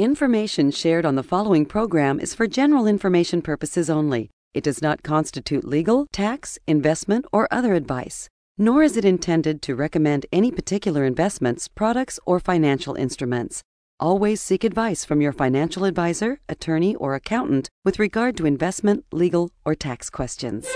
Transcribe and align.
Information 0.00 0.70
shared 0.70 1.04
on 1.04 1.16
the 1.16 1.22
following 1.22 1.66
program 1.66 2.20
is 2.20 2.34
for 2.34 2.46
general 2.46 2.86
information 2.86 3.42
purposes 3.42 3.90
only. 3.90 4.30
It 4.54 4.64
does 4.64 4.80
not 4.80 5.02
constitute 5.02 5.62
legal, 5.62 6.06
tax, 6.10 6.58
investment, 6.66 7.26
or 7.34 7.46
other 7.50 7.74
advice, 7.74 8.26
nor 8.56 8.82
is 8.82 8.96
it 8.96 9.04
intended 9.04 9.60
to 9.60 9.74
recommend 9.74 10.24
any 10.32 10.50
particular 10.50 11.04
investments, 11.04 11.68
products, 11.68 12.18
or 12.24 12.40
financial 12.40 12.94
instruments. 12.94 13.60
Always 14.00 14.40
seek 14.40 14.64
advice 14.64 15.04
from 15.04 15.20
your 15.20 15.32
financial 15.32 15.84
advisor, 15.84 16.40
attorney, 16.48 16.96
or 16.96 17.14
accountant 17.14 17.68
with 17.84 17.98
regard 17.98 18.38
to 18.38 18.46
investment, 18.46 19.04
legal, 19.12 19.50
or 19.66 19.74
tax 19.74 20.08
questions. 20.08 20.66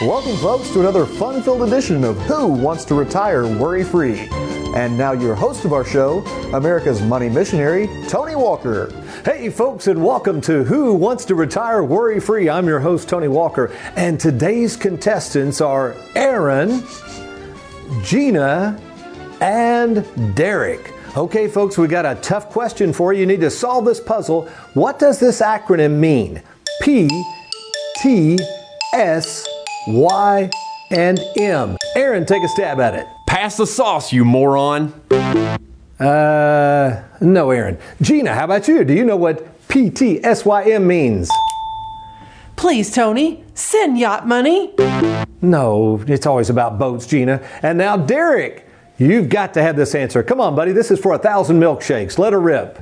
Welcome, 0.00 0.38
folks, 0.38 0.70
to 0.70 0.80
another 0.80 1.04
fun 1.04 1.42
filled 1.42 1.68
edition 1.68 2.02
of 2.02 2.16
Who 2.22 2.46
Wants 2.46 2.86
to 2.86 2.94
Retire 2.94 3.46
Worry 3.46 3.84
Free. 3.84 4.26
And 4.74 4.96
now, 4.96 5.12
your 5.12 5.34
host 5.34 5.64
of 5.64 5.72
our 5.72 5.84
show, 5.84 6.20
America's 6.52 7.00
money 7.02 7.28
missionary, 7.28 7.88
Tony 8.06 8.36
Walker. 8.36 8.92
Hey, 9.24 9.48
folks, 9.48 9.86
and 9.86 10.04
welcome 10.04 10.40
to 10.42 10.62
Who 10.62 10.94
Wants 10.94 11.24
to 11.26 11.34
Retire 11.34 11.82
Worry 11.82 12.20
Free. 12.20 12.48
I'm 12.48 12.66
your 12.66 12.78
host, 12.78 13.08
Tony 13.08 13.28
Walker, 13.28 13.72
and 13.96 14.20
today's 14.20 14.76
contestants 14.76 15.60
are 15.60 15.96
Aaron, 16.14 16.84
Gina, 18.04 18.80
and 19.40 20.36
Derek. 20.36 20.92
Okay, 21.16 21.48
folks, 21.48 21.76
we 21.76 21.88
got 21.88 22.06
a 22.06 22.14
tough 22.20 22.50
question 22.50 22.92
for 22.92 23.12
you. 23.12 23.20
You 23.20 23.26
need 23.26 23.40
to 23.40 23.50
solve 23.50 23.84
this 23.84 24.00
puzzle. 24.00 24.48
What 24.74 24.98
does 24.98 25.18
this 25.18 25.40
acronym 25.40 25.98
mean? 25.98 26.42
P 26.82 27.08
T 27.96 28.38
S 28.92 29.48
Y 29.88 30.50
and 30.90 31.18
M. 31.36 31.76
Aaron, 31.96 32.26
take 32.26 32.44
a 32.44 32.48
stab 32.48 32.78
at 32.78 32.94
it. 32.94 33.06
Pass 33.28 33.58
the 33.58 33.66
sauce, 33.66 34.10
you 34.10 34.24
moron. 34.24 34.92
Uh, 36.00 37.02
no, 37.20 37.50
Aaron. 37.50 37.78
Gina, 38.00 38.34
how 38.34 38.44
about 38.44 38.66
you? 38.66 38.84
Do 38.84 38.94
you 38.94 39.04
know 39.04 39.16
what 39.16 39.68
P 39.68 39.90
T 39.90 40.24
S 40.24 40.46
Y 40.46 40.70
M 40.70 40.86
means? 40.86 41.30
Please, 42.56 42.90
Tony, 42.90 43.44
send 43.52 43.98
yacht 43.98 44.26
money. 44.26 44.74
No, 45.42 46.02
it's 46.08 46.24
always 46.24 46.48
about 46.48 46.78
boats, 46.78 47.06
Gina. 47.06 47.46
And 47.62 47.76
now, 47.76 47.98
Derek, 47.98 48.66
you've 48.96 49.28
got 49.28 49.52
to 49.54 49.62
have 49.62 49.76
this 49.76 49.94
answer. 49.94 50.22
Come 50.22 50.40
on, 50.40 50.56
buddy. 50.56 50.72
This 50.72 50.90
is 50.90 50.98
for 50.98 51.12
a 51.12 51.18
thousand 51.18 51.60
milkshakes. 51.60 52.18
Let 52.18 52.32
her 52.32 52.40
rip. 52.40 52.80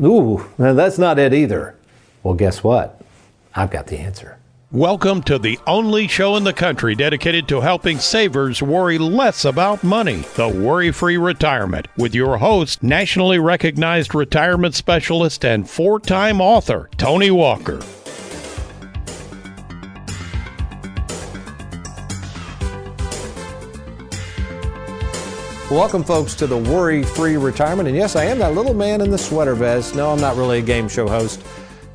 Ooh, 0.00 0.48
that's 0.58 0.96
not 0.96 1.18
it 1.18 1.34
either. 1.34 1.76
Well, 2.22 2.34
guess 2.34 2.62
what? 2.62 3.02
I've 3.54 3.70
got 3.70 3.88
the 3.88 3.98
answer. 3.98 4.38
Welcome 4.72 5.22
to 5.24 5.38
the 5.38 5.58
only 5.66 6.08
show 6.08 6.36
in 6.36 6.44
the 6.44 6.52
country 6.54 6.94
dedicated 6.94 7.46
to 7.48 7.60
helping 7.60 7.98
savers 7.98 8.62
worry 8.62 8.96
less 8.96 9.44
about 9.44 9.84
money, 9.84 10.24
the 10.34 10.48
Worry 10.48 10.90
Free 10.90 11.18
Retirement, 11.18 11.88
with 11.98 12.14
your 12.14 12.38
host, 12.38 12.82
nationally 12.82 13.38
recognized 13.38 14.14
retirement 14.14 14.74
specialist 14.74 15.44
and 15.44 15.68
four 15.68 16.00
time 16.00 16.40
author, 16.40 16.88
Tony 16.96 17.30
Walker. 17.30 17.80
Welcome, 25.70 26.02
folks, 26.02 26.34
to 26.36 26.46
the 26.46 26.56
Worry 26.56 27.02
Free 27.02 27.36
Retirement. 27.36 27.88
And 27.88 27.96
yes, 27.98 28.16
I 28.16 28.24
am 28.24 28.38
that 28.38 28.54
little 28.54 28.72
man 28.72 29.02
in 29.02 29.10
the 29.10 29.18
sweater 29.18 29.54
vest. 29.54 29.94
No, 29.94 30.12
I'm 30.12 30.20
not 30.20 30.38
really 30.38 30.60
a 30.60 30.62
game 30.62 30.88
show 30.88 31.06
host. 31.06 31.44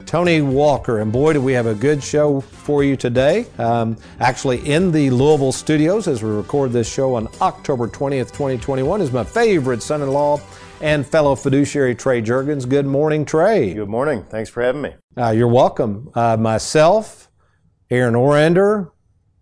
Tony 0.08 0.42
Walker. 0.42 1.00
And 1.00 1.12
boy, 1.12 1.34
do 1.34 1.42
we 1.42 1.52
have 1.52 1.66
a 1.66 1.76
good 1.76 2.02
show 2.02 2.40
for 2.40 2.82
you 2.82 2.96
today. 2.96 3.46
Um, 3.58 3.98
actually, 4.22 4.66
in 4.66 4.90
the 4.92 5.10
Louisville 5.10 5.52
studios 5.52 6.08
as 6.08 6.24
we 6.24 6.30
record 6.30 6.72
this 6.72 6.92
show 6.92 7.16
on 7.16 7.28
October 7.42 7.90
20th, 7.90 8.32
2021, 8.32 9.02
is 9.02 9.12
my 9.12 9.26
favorite 9.26 9.84
son 9.84 10.02
in 10.02 10.10
law 10.10 10.40
and 10.80 11.06
fellow 11.06 11.36
fiduciary 11.36 11.94
Trey 11.94 12.22
Jurgens. 12.22 12.68
Good 12.68 12.86
morning, 12.86 13.26
Trey. 13.26 13.74
Good 13.74 13.90
morning. 13.90 14.24
Thanks 14.24 14.50
for 14.50 14.64
having 14.64 14.82
me. 14.82 14.96
Uh, 15.18 15.32
you're 15.32 15.48
welcome. 15.50 16.10
Uh, 16.16 16.38
myself, 16.38 17.30
Aaron 17.90 18.14
Orander, 18.14 18.92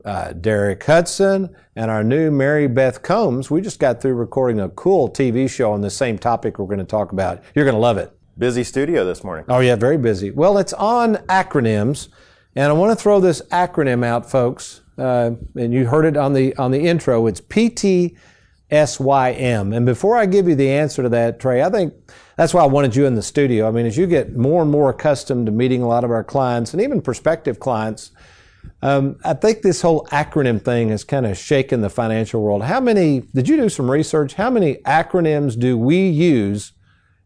uh, 0.04 0.34
Derek 0.34 0.84
Hudson, 0.84 1.56
and 1.76 1.92
our 1.92 2.04
new 2.04 2.32
Mary 2.32 2.68
Beth 2.68 3.04
Combs. 3.04 3.52
We 3.52 3.62
just 3.62 3.80
got 3.80 4.02
through 4.02 4.16
recording 4.16 4.60
a 4.60 4.70
cool 4.70 5.12
TV 5.12 5.48
show 5.48 5.74
on 5.74 5.82
the 5.82 5.92
same 5.92 6.18
topic 6.18 6.58
we're 6.58 6.66
going 6.66 6.80
to 6.80 6.86
talk 6.86 7.12
about. 7.12 7.44
You're 7.54 7.66
going 7.66 7.76
to 7.76 7.82
love 7.82 8.00
it. 8.00 8.12
Busy 8.38 8.66
studio 8.66 9.06
this 9.06 9.24
morning. 9.24 9.46
Oh, 9.48 9.60
yeah, 9.60 9.78
very 9.78 9.98
busy. 9.98 10.30
Well, 10.30 10.58
it's 10.58 10.74
on 10.74 11.16
acronyms, 11.28 12.10
and 12.54 12.66
I 12.66 12.74
want 12.74 12.92
to 12.92 13.02
throw 13.02 13.22
this 13.22 13.42
acronym 13.44 14.04
out, 14.04 14.30
folks. 14.30 14.82
Uh, 14.98 15.32
and 15.56 15.74
you 15.74 15.88
heard 15.88 16.04
it 16.04 16.18
on 16.18 16.34
the 16.34 16.54
on 16.58 16.72
the 16.72 16.82
intro. 16.82 17.28
It's 17.28 17.40
PTSYM. 17.40 18.18
And 19.76 19.86
before 19.86 20.18
I 20.18 20.26
give 20.26 20.50
you 20.50 20.56
the 20.56 20.70
answer 20.70 21.02
to 21.04 21.10
that, 21.10 21.40
Trey, 21.40 21.64
I 21.64 21.70
think 21.70 21.94
that's 22.36 22.54
why 22.54 22.64
I 22.64 22.66
wanted 22.66 22.94
you 22.94 23.06
in 23.06 23.16
the 23.16 23.22
studio. 23.22 23.70
I 23.70 23.72
mean, 23.72 23.86
as 23.86 23.98
you 23.98 24.06
get 24.06 24.36
more 24.36 24.62
and 24.62 24.70
more 24.72 24.90
accustomed 24.90 25.46
to 25.46 25.54
meeting 25.54 25.82
a 25.82 25.88
lot 25.88 26.04
of 26.04 26.12
our 26.12 26.24
clients 26.24 26.74
and 26.74 26.82
even 26.82 27.02
prospective 27.02 27.62
clients, 27.62 28.12
um, 28.82 29.18
I 29.24 29.34
think 29.34 29.62
this 29.62 29.82
whole 29.82 30.06
acronym 30.08 30.62
thing 30.62 30.90
has 30.90 31.06
kind 31.06 31.26
of 31.26 31.38
shaken 31.38 31.80
the 31.80 31.90
financial 31.90 32.42
world. 32.42 32.64
How 32.64 32.82
many, 32.82 33.22
did 33.34 33.48
you 33.48 33.56
do 33.56 33.70
some 33.70 33.90
research? 33.90 34.34
How 34.34 34.50
many 34.50 34.76
acronyms 34.86 35.58
do 35.58 35.78
we 35.78 36.10
use 36.10 36.74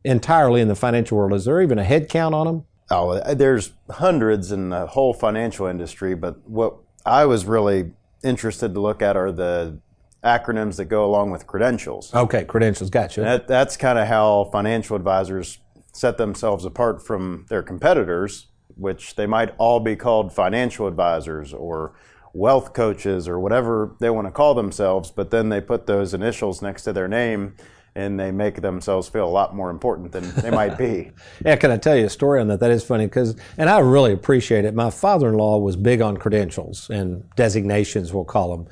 entirely 0.04 0.62
in 0.62 0.68
the 0.68 0.76
financial 0.76 1.18
world? 1.18 1.34
Is 1.34 1.46
there 1.46 1.62
even 1.62 1.80
a 1.80 1.84
head 1.84 2.10
count 2.10 2.36
on 2.36 2.46
them? 2.46 2.66
Oh, 2.92 3.20
there's 3.34 3.74
hundreds 3.90 4.52
in 4.52 4.70
the 4.70 4.88
whole 4.88 5.14
financial 5.14 5.68
industry, 5.68 6.16
but 6.16 6.48
what 6.50 6.76
I 7.06 7.26
was 7.26 7.46
really 7.46 7.92
interested 8.24 8.74
to 8.74 8.80
look 8.80 9.02
at 9.02 9.16
are 9.16 9.32
the 9.32 9.80
acronyms 10.24 10.78
that 10.78 10.86
go 10.86 11.06
along 11.06 11.32
with 11.32 11.46
credentials. 11.46 12.14
Okay, 12.14 12.44
credentials, 12.44 12.90
gotcha. 12.90 13.22
That, 13.22 13.48
that's 13.48 13.78
kind 13.78 14.00
of 14.00 14.08
how 14.08 14.46
financial 14.52 14.96
advisors 14.96 15.60
set 15.94 16.18
themselves 16.18 16.66
apart 16.66 17.06
from 17.06 17.46
their 17.50 17.62
competitors 17.62 18.48
which 18.80 19.16
they 19.16 19.28
might 19.28 19.54
all 19.58 19.80
be 19.80 19.96
called 19.96 20.34
financial 20.34 20.88
advisors 20.88 21.54
or 21.54 21.94
wealth 22.34 22.74
coaches 22.74 23.28
or 23.28 23.40
whatever 23.40 23.96
they 24.00 24.10
want 24.10 24.28
to 24.28 24.32
call 24.32 24.54
themselves, 24.54 25.12
but 25.12 25.32
then 25.32 25.50
they 25.50 25.60
put 25.60 25.88
those 25.88 26.14
initials 26.14 26.62
next 26.62 26.84
to 26.84 26.94
their 26.94 27.08
name 27.08 27.56
and 27.96 28.20
they 28.20 28.32
make 28.32 28.62
themselves 28.62 29.10
feel 29.10 29.26
a 29.26 29.30
lot 29.30 29.56
more 29.56 29.70
important 29.70 30.12
than 30.12 30.32
they 30.36 30.52
might 30.52 30.78
be. 30.78 31.12
yeah, 31.46 31.56
can 31.56 31.72
I 31.72 31.78
tell 31.78 31.96
you 31.96 32.06
a 32.06 32.10
story 32.10 32.40
on 32.40 32.48
that? 32.50 32.60
That 32.60 32.72
is 32.72 32.84
funny 32.84 33.06
because, 33.06 33.36
and 33.58 33.70
I 33.70 33.80
really 33.80 34.14
appreciate 34.14 34.66
it. 34.66 34.74
My 34.74 34.90
father-in-law 34.90 35.58
was 35.60 35.76
big 35.76 36.02
on 36.02 36.18
credentials 36.18 36.90
and 36.90 37.24
designations, 37.36 38.14
we'll 38.14 38.26
call 38.26 38.56
them. 38.56 38.68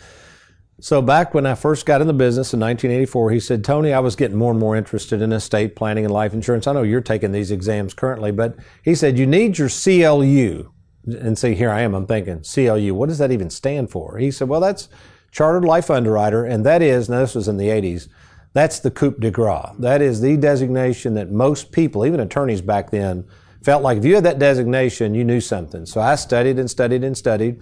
So 0.80 1.02
back 1.02 1.34
when 1.34 1.48
I 1.48 1.56
first 1.56 1.88
got 1.88 2.02
in 2.02 2.08
the 2.08 2.14
business 2.14 2.54
in 2.54 2.60
1984, 2.60 3.32
he 3.32 3.40
said, 3.40 3.64
Tony, 3.64 3.94
I 3.94 4.00
was 4.00 4.16
getting 4.16 4.38
more 4.38 4.52
and 4.52 4.60
more 4.60 4.76
interested 4.76 5.24
in 5.24 5.34
estate 5.34 5.76
planning 5.76 6.06
and 6.06 6.14
life 6.14 6.34
insurance. 6.34 6.68
I 6.68 6.74
know 6.74 6.84
you're 6.84 7.02
taking 7.02 7.32
these 7.32 7.50
exams 7.50 7.96
currently, 7.96 8.32
but 8.32 8.56
he 8.84 8.94
said, 8.94 9.18
you 9.18 9.26
need 9.26 9.58
your 9.58 9.70
CLU. 9.70 10.72
And 11.08 11.38
see, 11.38 11.56
here 11.56 11.72
I 11.72 11.82
am, 11.82 11.96
I'm 11.96 12.06
thinking, 12.06 12.44
CLU, 12.44 12.94
what 12.94 13.10
does 13.10 13.18
that 13.18 13.32
even 13.32 13.50
stand 13.50 13.90
for? 13.90 14.20
He 14.20 14.30
said, 14.30 14.50
well, 14.50 14.60
that's 14.60 14.88
Chartered 15.32 15.66
Life 15.66 15.90
Underwriter, 15.90 16.46
and 16.46 16.66
that 16.66 16.82
is, 16.84 17.10
now 17.10 17.22
this 17.22 17.34
was 17.34 17.48
in 17.48 17.58
the 17.58 17.70
80s, 17.70 18.08
that's 18.58 18.80
the 18.80 18.92
coup 18.92 19.16
de 19.20 19.30
grace. 19.30 19.70
That 19.80 20.02
is 20.02 20.22
the 20.22 20.36
designation 20.38 21.14
that 21.14 21.32
most 21.32 21.72
people, 21.72 22.06
even 22.06 22.20
attorneys 22.20 22.62
back 22.62 22.90
then, 22.90 23.26
felt 23.62 23.84
like 23.84 23.98
if 23.98 24.06
you 24.06 24.16
had 24.16 24.24
that 24.24 24.40
designation, 24.40 25.14
you 25.14 25.24
knew 25.24 25.42
something. 25.42 25.86
So 25.86 26.02
I 26.02 26.16
studied 26.16 26.58
and 26.58 26.70
studied 26.70 27.04
and 27.04 27.18
studied, 27.18 27.62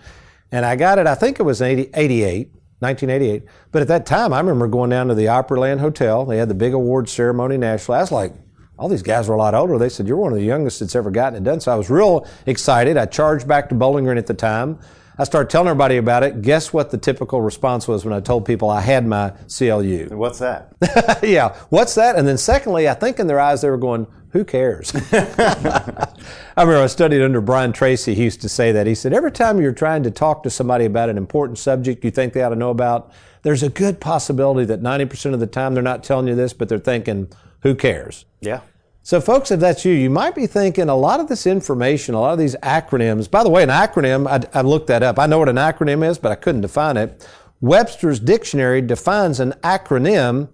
and 0.52 0.66
I 0.66 0.76
got 0.76 1.00
it, 1.00 1.08
I 1.08 1.16
think 1.16 1.40
it 1.40 1.44
was 1.44 1.62
80, 1.62 1.90
88. 1.94 2.52
1988. 2.80 3.44
But 3.72 3.82
at 3.84 3.88
that 3.88 4.06
time, 4.06 4.34
I 4.34 4.40
remember 4.40 4.68
going 4.68 4.90
down 4.90 5.08
to 5.08 5.16
the 5.16 5.26
Opryland 5.26 5.80
Hotel. 5.80 6.26
They 6.26 6.38
had 6.38 6.50
the 6.50 6.56
big 6.56 6.74
award 6.74 7.08
ceremony 7.08 7.58
nationally. 7.58 7.98
I 7.98 8.02
was 8.02 8.12
like, 8.12 8.34
all 8.78 8.90
these 8.90 9.02
guys 9.02 9.30
were 9.30 9.36
a 9.36 9.38
lot 9.38 9.56
older. 9.56 9.78
They 9.78 9.90
said, 9.90 10.08
You're 10.08 10.18
one 10.18 10.34
of 10.34 10.38
the 10.38 10.44
youngest 10.44 10.82
that's 10.82 10.96
ever 10.96 11.10
gotten 11.10 11.38
it 11.38 11.44
done. 11.44 11.62
So 11.62 11.72
I 11.72 11.76
was 11.76 11.90
real 11.90 12.28
excited. 12.46 12.98
I 12.98 13.06
charged 13.06 13.48
back 13.48 13.70
to 13.70 13.76
Bowling 13.76 14.04
Green 14.06 14.18
at 14.18 14.28
the 14.28 14.34
time. 14.34 14.80
I 15.18 15.24
started 15.24 15.50
telling 15.50 15.68
everybody 15.70 15.98
about 15.98 16.24
it. 16.24 16.42
Guess 16.42 16.74
what 16.74 16.92
the 16.92 16.98
typical 16.98 17.42
response 17.42 17.88
was 17.88 18.04
when 18.04 18.14
I 18.14 18.20
told 18.20 18.46
people 18.46 18.70
I 18.70 18.82
had 18.82 19.08
my 19.08 19.34
CLU? 19.56 20.10
What's 20.12 20.40
that? 20.40 20.76
yeah, 21.24 21.56
what's 21.70 21.96
that? 21.96 22.18
And 22.18 22.28
then 22.28 22.38
secondly, 22.38 22.90
I 22.90 22.94
think 22.94 23.20
in 23.20 23.28
their 23.28 23.40
eyes 23.40 23.62
they 23.62 23.70
were 23.70 23.78
going, 23.78 24.08
who 24.32 24.44
cares? 24.44 24.94
I 25.14 26.12
remember 26.58 26.84
I 26.84 26.88
studied 26.88 27.22
under 27.22 27.40
Brian 27.40 27.72
Tracy. 27.72 28.14
He 28.14 28.24
used 28.26 28.42
to 28.42 28.50
say 28.50 28.74
that. 28.74 28.86
He 28.86 28.94
said, 28.94 29.14
every 29.14 29.32
time 29.32 29.62
you're 29.62 29.72
trying 29.72 30.04
to 30.04 30.12
talk 30.12 30.44
to 30.44 30.50
somebody 30.50 30.84
about 30.84 31.10
an 31.10 31.18
important 31.18 31.58
subject 31.58 32.04
you 32.04 32.12
think 32.12 32.34
they 32.34 32.44
ought 32.44 32.50
to 32.50 32.56
know 32.58 32.70
about, 32.70 33.14
there's 33.44 33.64
a 33.64 33.70
good 33.70 34.02
possibility 34.02 34.66
that 34.66 34.82
90% 34.82 35.34
of 35.34 35.40
the 35.40 35.48
time 35.48 35.74
they're 35.74 35.84
not 35.84 36.04
telling 36.04 36.28
you 36.28 36.36
this, 36.36 36.52
but 36.52 36.68
they're 36.68 36.78
thinking, 36.80 37.32
who 37.62 37.76
cares? 37.76 38.26
Yeah. 38.42 38.60
So, 39.06 39.22
folks, 39.22 39.52
if 39.52 39.60
that's 39.60 39.86
you, 39.86 39.94
you 39.94 40.10
might 40.10 40.34
be 40.34 40.48
thinking 40.48 40.90
a 40.90 40.96
lot 40.96 41.20
of 41.20 41.28
this 41.28 41.46
information, 41.46 42.16
a 42.16 42.20
lot 42.20 42.34
of 42.34 42.40
these 42.40 42.56
acronyms. 42.64 43.30
By 43.30 43.44
the 43.44 43.52
way, 43.52 43.62
an 43.62 43.70
acronym, 43.70 44.28
I, 44.28 44.42
I 44.58 44.64
looked 44.64 44.88
that 44.88 45.04
up. 45.04 45.20
I 45.20 45.28
know 45.28 45.38
what 45.38 45.48
an 45.48 45.58
acronym 45.58 46.04
is, 46.04 46.18
but 46.18 46.32
I 46.32 46.36
couldn't 46.36 46.62
define 46.62 46.98
it. 46.98 47.30
Webster's 47.62 48.20
Dictionary 48.20 48.82
defines 48.82 49.40
an 49.40 49.52
acronym 49.62 50.50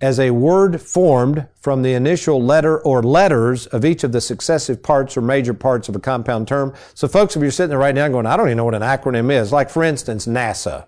as 0.00 0.18
a 0.18 0.30
word 0.30 0.80
formed 0.80 1.46
from 1.60 1.82
the 1.82 1.92
initial 1.92 2.42
letter 2.42 2.80
or 2.80 3.02
letters 3.02 3.66
of 3.66 3.84
each 3.84 4.02
of 4.02 4.12
the 4.12 4.20
successive 4.22 4.82
parts 4.82 5.14
or 5.14 5.20
major 5.20 5.52
parts 5.52 5.86
of 5.86 5.94
a 5.94 6.00
compound 6.00 6.48
term. 6.48 6.72
So, 6.94 7.06
folks, 7.06 7.36
if 7.36 7.42
you're 7.42 7.50
sitting 7.50 7.68
there 7.68 7.78
right 7.78 7.94
now 7.94 8.08
going, 8.08 8.24
I 8.24 8.38
don't 8.38 8.46
even 8.46 8.56
know 8.56 8.64
what 8.64 8.74
an 8.74 8.80
acronym 8.80 9.30
is, 9.30 9.52
like 9.52 9.68
for 9.68 9.84
instance, 9.84 10.26
NASA. 10.26 10.86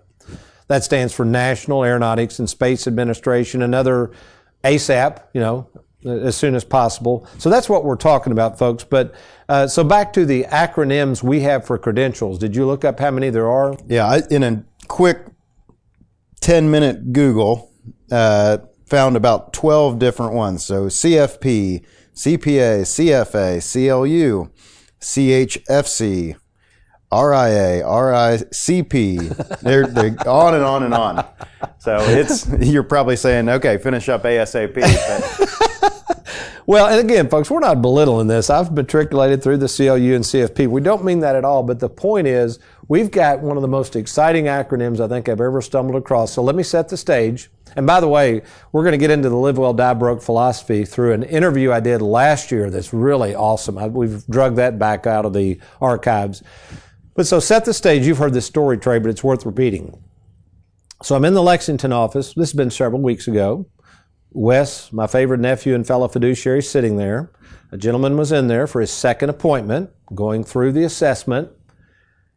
That 0.67 0.83
stands 0.83 1.13
for 1.13 1.25
National 1.25 1.83
Aeronautics 1.83 2.39
and 2.39 2.49
Space 2.49 2.87
Administration. 2.87 3.61
Another 3.61 4.09
ASAP, 4.63 5.21
you 5.35 5.41
know, 5.41 5.69
as 6.05 6.35
soon 6.35 6.55
as 6.55 6.63
possible. 6.63 7.27
So 7.37 7.49
that's 7.49 7.69
what 7.69 7.83
we're 7.83 7.95
talking 7.95 8.31
about, 8.31 8.57
folks. 8.57 8.83
But 8.83 9.15
uh, 9.49 9.67
so 9.67 9.83
back 9.83 10.13
to 10.13 10.25
the 10.25 10.43
acronyms 10.43 11.23
we 11.23 11.41
have 11.41 11.65
for 11.65 11.77
credentials. 11.77 12.37
Did 12.39 12.55
you 12.55 12.65
look 12.65 12.85
up 12.85 12.99
how 12.99 13.11
many 13.11 13.29
there 13.29 13.49
are? 13.49 13.75
Yeah, 13.87 14.05
I, 14.05 14.21
in 14.29 14.43
a 14.43 14.63
quick 14.87 15.25
10 16.41 16.69
minute 16.69 17.13
Google, 17.13 17.71
uh, 18.11 18.59
found 18.85 19.15
about 19.15 19.53
12 19.53 19.99
different 19.99 20.33
ones. 20.33 20.63
So 20.63 20.85
CFP, 20.85 21.85
CPA, 22.13 22.81
CFA, 22.81 23.61
CLU, 23.61 24.49
CHFC, 25.01 26.37
RIA, 27.11 27.83
RICP. 27.83 29.59
They're, 29.61 29.87
they're 29.87 30.27
on 30.27 30.55
and 30.55 30.63
on 30.63 30.83
and 30.83 30.93
on. 30.93 31.25
So 31.79 31.97
it's 31.99 32.47
you're 32.59 32.83
probably 32.83 33.15
saying, 33.15 33.47
okay, 33.49 33.77
finish 33.77 34.09
up 34.09 34.23
ASAP. 34.23 34.75
Well, 36.67 36.87
and 36.87 36.99
again, 36.99 37.29
folks, 37.29 37.49
we're 37.49 37.61
not 37.61 37.81
belittling 37.81 38.27
this. 38.27 38.49
I've 38.49 38.73
matriculated 38.73 39.41
through 39.41 39.55
the 39.55 39.69
CLU 39.69 40.15
and 40.15 40.25
CFP. 40.25 40.67
We 40.67 40.81
don't 40.81 41.05
mean 41.05 41.21
that 41.21 41.37
at 41.37 41.45
all. 41.45 41.63
But 41.63 41.79
the 41.79 41.87
point 41.87 42.27
is, 42.27 42.59
we've 42.89 43.09
got 43.09 43.39
one 43.39 43.55
of 43.55 43.61
the 43.61 43.69
most 43.69 43.95
exciting 43.95 44.45
acronyms 44.45 44.99
I 44.99 45.07
think 45.07 45.29
I've 45.29 45.39
ever 45.39 45.61
stumbled 45.61 45.95
across. 45.95 46.33
So 46.33 46.43
let 46.43 46.55
me 46.55 46.63
set 46.63 46.89
the 46.89 46.97
stage. 46.97 47.49
And 47.77 47.87
by 47.87 48.01
the 48.01 48.09
way, 48.09 48.41
we're 48.73 48.81
going 48.81 48.91
to 48.91 48.97
get 48.97 49.11
into 49.11 49.29
the 49.29 49.37
live 49.37 49.57
well, 49.57 49.73
die 49.73 49.93
broke 49.93 50.21
philosophy 50.21 50.83
through 50.83 51.13
an 51.13 51.23
interview 51.23 51.71
I 51.71 51.79
did 51.79 52.01
last 52.01 52.51
year 52.51 52.69
that's 52.69 52.91
really 52.91 53.33
awesome. 53.33 53.77
I, 53.77 53.87
we've 53.87 54.27
drug 54.27 54.57
that 54.57 54.77
back 54.77 55.07
out 55.07 55.23
of 55.23 55.31
the 55.31 55.61
archives. 55.79 56.43
But 57.17 57.25
so 57.25 57.39
set 57.39 57.65
the 57.65 57.73
stage. 57.73 58.05
You've 58.05 58.19
heard 58.19 58.33
this 58.35 58.45
story, 58.45 58.77
Trey, 58.77 58.99
but 58.99 59.09
it's 59.09 59.23
worth 59.23 59.43
repeating. 59.43 60.03
So 61.01 61.15
I'm 61.15 61.25
in 61.25 61.33
the 61.33 61.41
Lexington 61.41 61.91
office. 61.91 62.27
This 62.35 62.49
has 62.49 62.53
been 62.53 62.69
several 62.69 63.01
weeks 63.01 63.27
ago. 63.27 63.65
Wes, 64.33 64.93
my 64.93 65.07
favorite 65.07 65.39
nephew 65.39 65.73
and 65.73 65.85
fellow 65.85 66.07
fiduciary, 66.07 66.61
sitting 66.61 66.97
there. 66.97 67.31
A 67.71 67.77
gentleman 67.77 68.17
was 68.17 68.31
in 68.31 68.47
there 68.47 68.67
for 68.67 68.81
his 68.81 68.91
second 68.91 69.31
appointment, 69.31 69.89
going 70.13 70.43
through 70.43 70.73
the 70.73 70.83
assessment. 70.83 71.49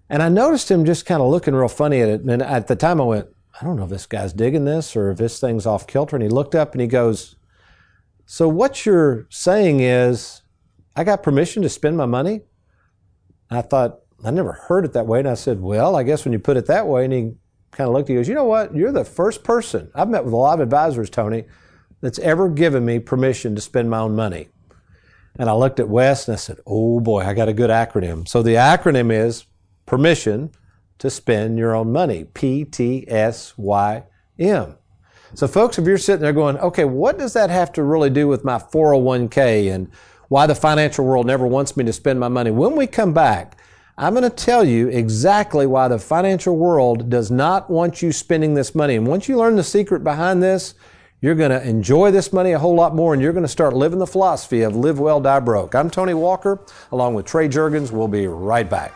And 0.08 0.22
I 0.22 0.30
noticed 0.30 0.70
him 0.70 0.86
just 0.86 1.04
kind 1.04 1.20
of 1.20 1.28
looking 1.28 1.54
real 1.54 1.68
funny 1.68 2.00
at 2.00 2.08
it. 2.08 2.22
And 2.22 2.40
at 2.42 2.66
the 2.66 2.74
time 2.74 3.02
I 3.02 3.04
went, 3.04 3.28
I 3.60 3.66
don't 3.66 3.76
know 3.76 3.84
if 3.84 3.90
this 3.90 4.06
guy's 4.06 4.32
digging 4.32 4.64
this 4.64 4.96
or 4.96 5.10
if 5.10 5.18
this 5.18 5.38
thing's 5.38 5.66
off 5.66 5.86
kilter. 5.86 6.16
And 6.16 6.22
he 6.22 6.30
looked 6.30 6.54
up 6.54 6.72
and 6.72 6.80
he 6.80 6.86
goes, 6.86 7.36
So 8.24 8.48
what 8.48 8.86
you're 8.86 9.26
saying 9.28 9.80
is, 9.80 10.40
I 10.96 11.04
got 11.04 11.22
permission 11.22 11.62
to 11.64 11.68
spend 11.68 11.98
my 11.98 12.06
money? 12.06 12.40
I 13.50 13.60
thought, 13.60 14.00
I 14.24 14.30
never 14.30 14.52
heard 14.52 14.84
it 14.84 14.92
that 14.92 15.06
way. 15.06 15.20
And 15.20 15.28
I 15.28 15.34
said, 15.34 15.60
Well, 15.60 15.96
I 15.96 16.02
guess 16.02 16.24
when 16.24 16.32
you 16.32 16.38
put 16.38 16.56
it 16.56 16.66
that 16.66 16.86
way, 16.86 17.04
and 17.04 17.12
he 17.12 17.32
kind 17.70 17.88
of 17.88 17.94
looked, 17.94 18.10
at 18.10 18.12
he 18.12 18.16
goes, 18.16 18.28
You 18.28 18.34
know 18.34 18.44
what? 18.44 18.74
You're 18.74 18.92
the 18.92 19.04
first 19.04 19.44
person. 19.44 19.90
I've 19.94 20.08
met 20.08 20.24
with 20.24 20.32
a 20.32 20.36
lot 20.36 20.54
of 20.54 20.60
advisors, 20.60 21.10
Tony, 21.10 21.44
that's 22.00 22.18
ever 22.18 22.48
given 22.48 22.84
me 22.84 22.98
permission 22.98 23.54
to 23.54 23.60
spend 23.60 23.90
my 23.90 23.98
own 23.98 24.14
money. 24.14 24.48
And 25.38 25.48
I 25.48 25.52
looked 25.54 25.80
at 25.80 25.88
Wes 25.88 26.28
and 26.28 26.34
I 26.34 26.38
said, 26.38 26.58
Oh 26.66 27.00
boy, 27.00 27.22
I 27.22 27.34
got 27.34 27.48
a 27.48 27.54
good 27.54 27.70
acronym. 27.70 28.28
So 28.28 28.42
the 28.42 28.54
acronym 28.54 29.12
is 29.12 29.46
permission 29.86 30.50
to 30.98 31.10
spend 31.10 31.58
your 31.58 31.74
own 31.74 31.92
money. 31.92 32.24
P 32.24 32.64
T 32.64 33.04
S 33.08 33.54
Y 33.56 34.04
M. 34.38 34.76
So, 35.34 35.46
folks, 35.46 35.78
if 35.78 35.86
you're 35.86 35.98
sitting 35.98 36.22
there 36.22 36.32
going, 36.32 36.58
okay, 36.58 36.84
what 36.84 37.18
does 37.18 37.34
that 37.34 37.50
have 37.50 37.72
to 37.74 37.84
really 37.84 38.10
do 38.10 38.26
with 38.26 38.44
my 38.44 38.58
401k 38.58 39.72
and 39.72 39.88
why 40.28 40.46
the 40.46 40.56
financial 40.56 41.04
world 41.04 41.26
never 41.26 41.46
wants 41.46 41.76
me 41.76 41.84
to 41.84 41.92
spend 41.92 42.18
my 42.18 42.28
money? 42.28 42.50
When 42.50 42.74
we 42.74 42.86
come 42.88 43.12
back, 43.12 43.56
I'm 43.98 44.14
going 44.14 44.22
to 44.22 44.30
tell 44.30 44.64
you 44.64 44.88
exactly 44.88 45.66
why 45.66 45.88
the 45.88 45.98
financial 45.98 46.56
world 46.56 47.10
does 47.10 47.30
not 47.30 47.68
want 47.68 48.02
you 48.02 48.12
spending 48.12 48.54
this 48.54 48.74
money. 48.74 48.96
And 48.96 49.06
once 49.06 49.28
you 49.28 49.36
learn 49.36 49.56
the 49.56 49.64
secret 49.64 50.04
behind 50.04 50.42
this, 50.42 50.74
you're 51.20 51.34
going 51.34 51.50
to 51.50 51.62
enjoy 51.68 52.10
this 52.10 52.32
money 52.32 52.52
a 52.52 52.58
whole 52.58 52.74
lot 52.74 52.94
more 52.94 53.12
and 53.12 53.22
you're 53.22 53.32
going 53.32 53.44
to 53.44 53.48
start 53.48 53.74
living 53.74 53.98
the 53.98 54.06
philosophy 54.06 54.62
of 54.62 54.74
live 54.74 54.98
well, 54.98 55.20
die 55.20 55.40
broke. 55.40 55.74
I'm 55.74 55.90
Tony 55.90 56.14
Walker, 56.14 56.60
along 56.92 57.14
with 57.14 57.26
Trey 57.26 57.48
Jurgens. 57.48 57.90
We'll 57.90 58.08
be 58.08 58.26
right 58.26 58.68
back. 58.68 58.94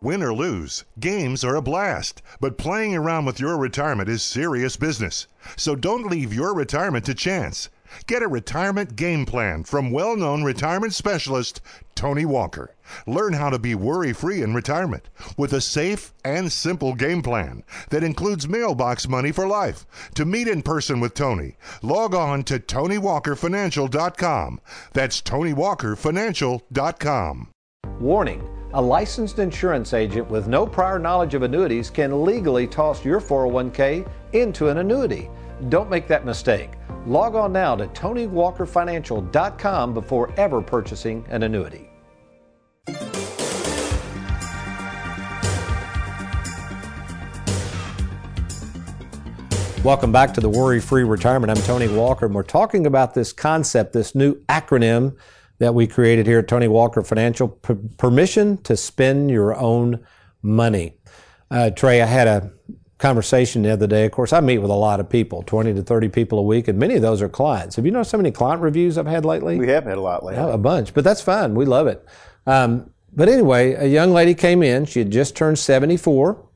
Win 0.00 0.22
or 0.22 0.34
lose, 0.34 0.84
games 0.98 1.44
are 1.44 1.54
a 1.54 1.62
blast, 1.62 2.22
but 2.40 2.58
playing 2.58 2.96
around 2.96 3.24
with 3.24 3.38
your 3.38 3.56
retirement 3.56 4.08
is 4.08 4.22
serious 4.22 4.76
business. 4.76 5.28
So 5.56 5.76
don't 5.76 6.06
leave 6.06 6.34
your 6.34 6.54
retirement 6.54 7.04
to 7.06 7.14
chance. 7.14 7.70
Get 8.06 8.22
a 8.22 8.28
retirement 8.28 8.96
game 8.96 9.26
plan 9.26 9.64
from 9.64 9.90
well 9.90 10.16
known 10.16 10.44
retirement 10.44 10.94
specialist 10.94 11.60
Tony 11.94 12.24
Walker. 12.24 12.74
Learn 13.06 13.34
how 13.34 13.50
to 13.50 13.58
be 13.58 13.74
worry 13.74 14.12
free 14.12 14.42
in 14.42 14.54
retirement 14.54 15.08
with 15.36 15.52
a 15.52 15.60
safe 15.60 16.14
and 16.24 16.50
simple 16.50 16.94
game 16.94 17.20
plan 17.22 17.62
that 17.90 18.02
includes 18.02 18.48
mailbox 18.48 19.06
money 19.08 19.30
for 19.32 19.46
life. 19.46 19.86
To 20.14 20.24
meet 20.24 20.48
in 20.48 20.62
person 20.62 21.00
with 21.00 21.12
Tony, 21.14 21.56
log 21.82 22.14
on 22.14 22.44
to 22.44 22.58
TonyWalkerFinancial.com. 22.58 24.60
That's 24.92 25.20
TonyWalkerFinancial.com. 25.22 27.48
Warning 28.00 28.48
a 28.74 28.80
licensed 28.80 29.38
insurance 29.38 29.92
agent 29.92 30.30
with 30.30 30.48
no 30.48 30.66
prior 30.66 30.98
knowledge 30.98 31.34
of 31.34 31.42
annuities 31.42 31.90
can 31.90 32.24
legally 32.24 32.66
toss 32.66 33.04
your 33.04 33.20
401k 33.20 34.08
into 34.32 34.68
an 34.68 34.78
annuity. 34.78 35.28
Don't 35.68 35.88
make 35.88 36.08
that 36.08 36.24
mistake. 36.24 36.70
Log 37.06 37.34
on 37.34 37.52
now 37.52 37.76
to 37.76 37.86
TonyWalkerFinancial.com 37.88 39.94
before 39.94 40.32
ever 40.36 40.60
purchasing 40.60 41.24
an 41.28 41.44
annuity. 41.44 41.88
Welcome 49.84 50.12
back 50.12 50.32
to 50.34 50.40
the 50.40 50.48
Worry 50.48 50.80
Free 50.80 51.02
Retirement. 51.02 51.50
I'm 51.50 51.64
Tony 51.64 51.88
Walker, 51.88 52.26
and 52.26 52.34
we're 52.34 52.44
talking 52.44 52.86
about 52.86 53.14
this 53.14 53.32
concept, 53.32 53.92
this 53.92 54.14
new 54.14 54.36
acronym 54.44 55.16
that 55.58 55.74
we 55.74 55.88
created 55.88 56.26
here 56.26 56.38
at 56.38 56.46
Tony 56.46 56.68
Walker 56.68 57.02
Financial 57.02 57.48
P- 57.48 57.74
permission 57.98 58.62
to 58.62 58.76
spend 58.76 59.30
your 59.30 59.56
own 59.56 60.06
money. 60.40 60.98
Uh, 61.50 61.70
Trey, 61.70 62.00
I 62.00 62.06
had 62.06 62.28
a 62.28 62.52
conversation 63.02 63.62
the 63.62 63.70
other 63.70 63.88
day. 63.88 64.06
Of 64.06 64.12
course, 64.12 64.32
I 64.32 64.40
meet 64.40 64.58
with 64.58 64.70
a 64.70 64.74
lot 64.74 65.00
of 65.00 65.08
people, 65.08 65.42
20 65.42 65.74
to 65.74 65.82
30 65.82 66.08
people 66.08 66.38
a 66.38 66.42
week, 66.42 66.68
and 66.68 66.78
many 66.78 66.94
of 66.94 67.02
those 67.02 67.20
are 67.20 67.28
clients. 67.28 67.74
Have 67.74 67.84
you 67.84 67.90
noticed 67.90 68.12
how 68.12 68.18
many 68.18 68.30
client 68.30 68.62
reviews 68.62 68.96
I've 68.96 69.06
had 69.06 69.24
lately? 69.24 69.58
we 69.58 69.68
have 69.68 69.84
had 69.84 69.98
a 69.98 70.00
lot 70.00 70.24
lately. 70.24 70.40
Yeah, 70.40 70.54
a 70.54 70.58
bunch, 70.58 70.94
but 70.94 71.02
that's 71.02 71.20
fine. 71.20 71.56
We 71.56 71.64
love 71.64 71.88
it. 71.88 72.06
Um, 72.46 72.90
but 73.12 73.28
anyway, 73.28 73.72
a 73.72 73.86
young 73.86 74.12
lady 74.12 74.34
came 74.34 74.62
in. 74.62 74.86
She 74.86 75.00
had 75.00 75.10
just 75.10 75.36
turned 75.36 75.58
74. 75.58 76.48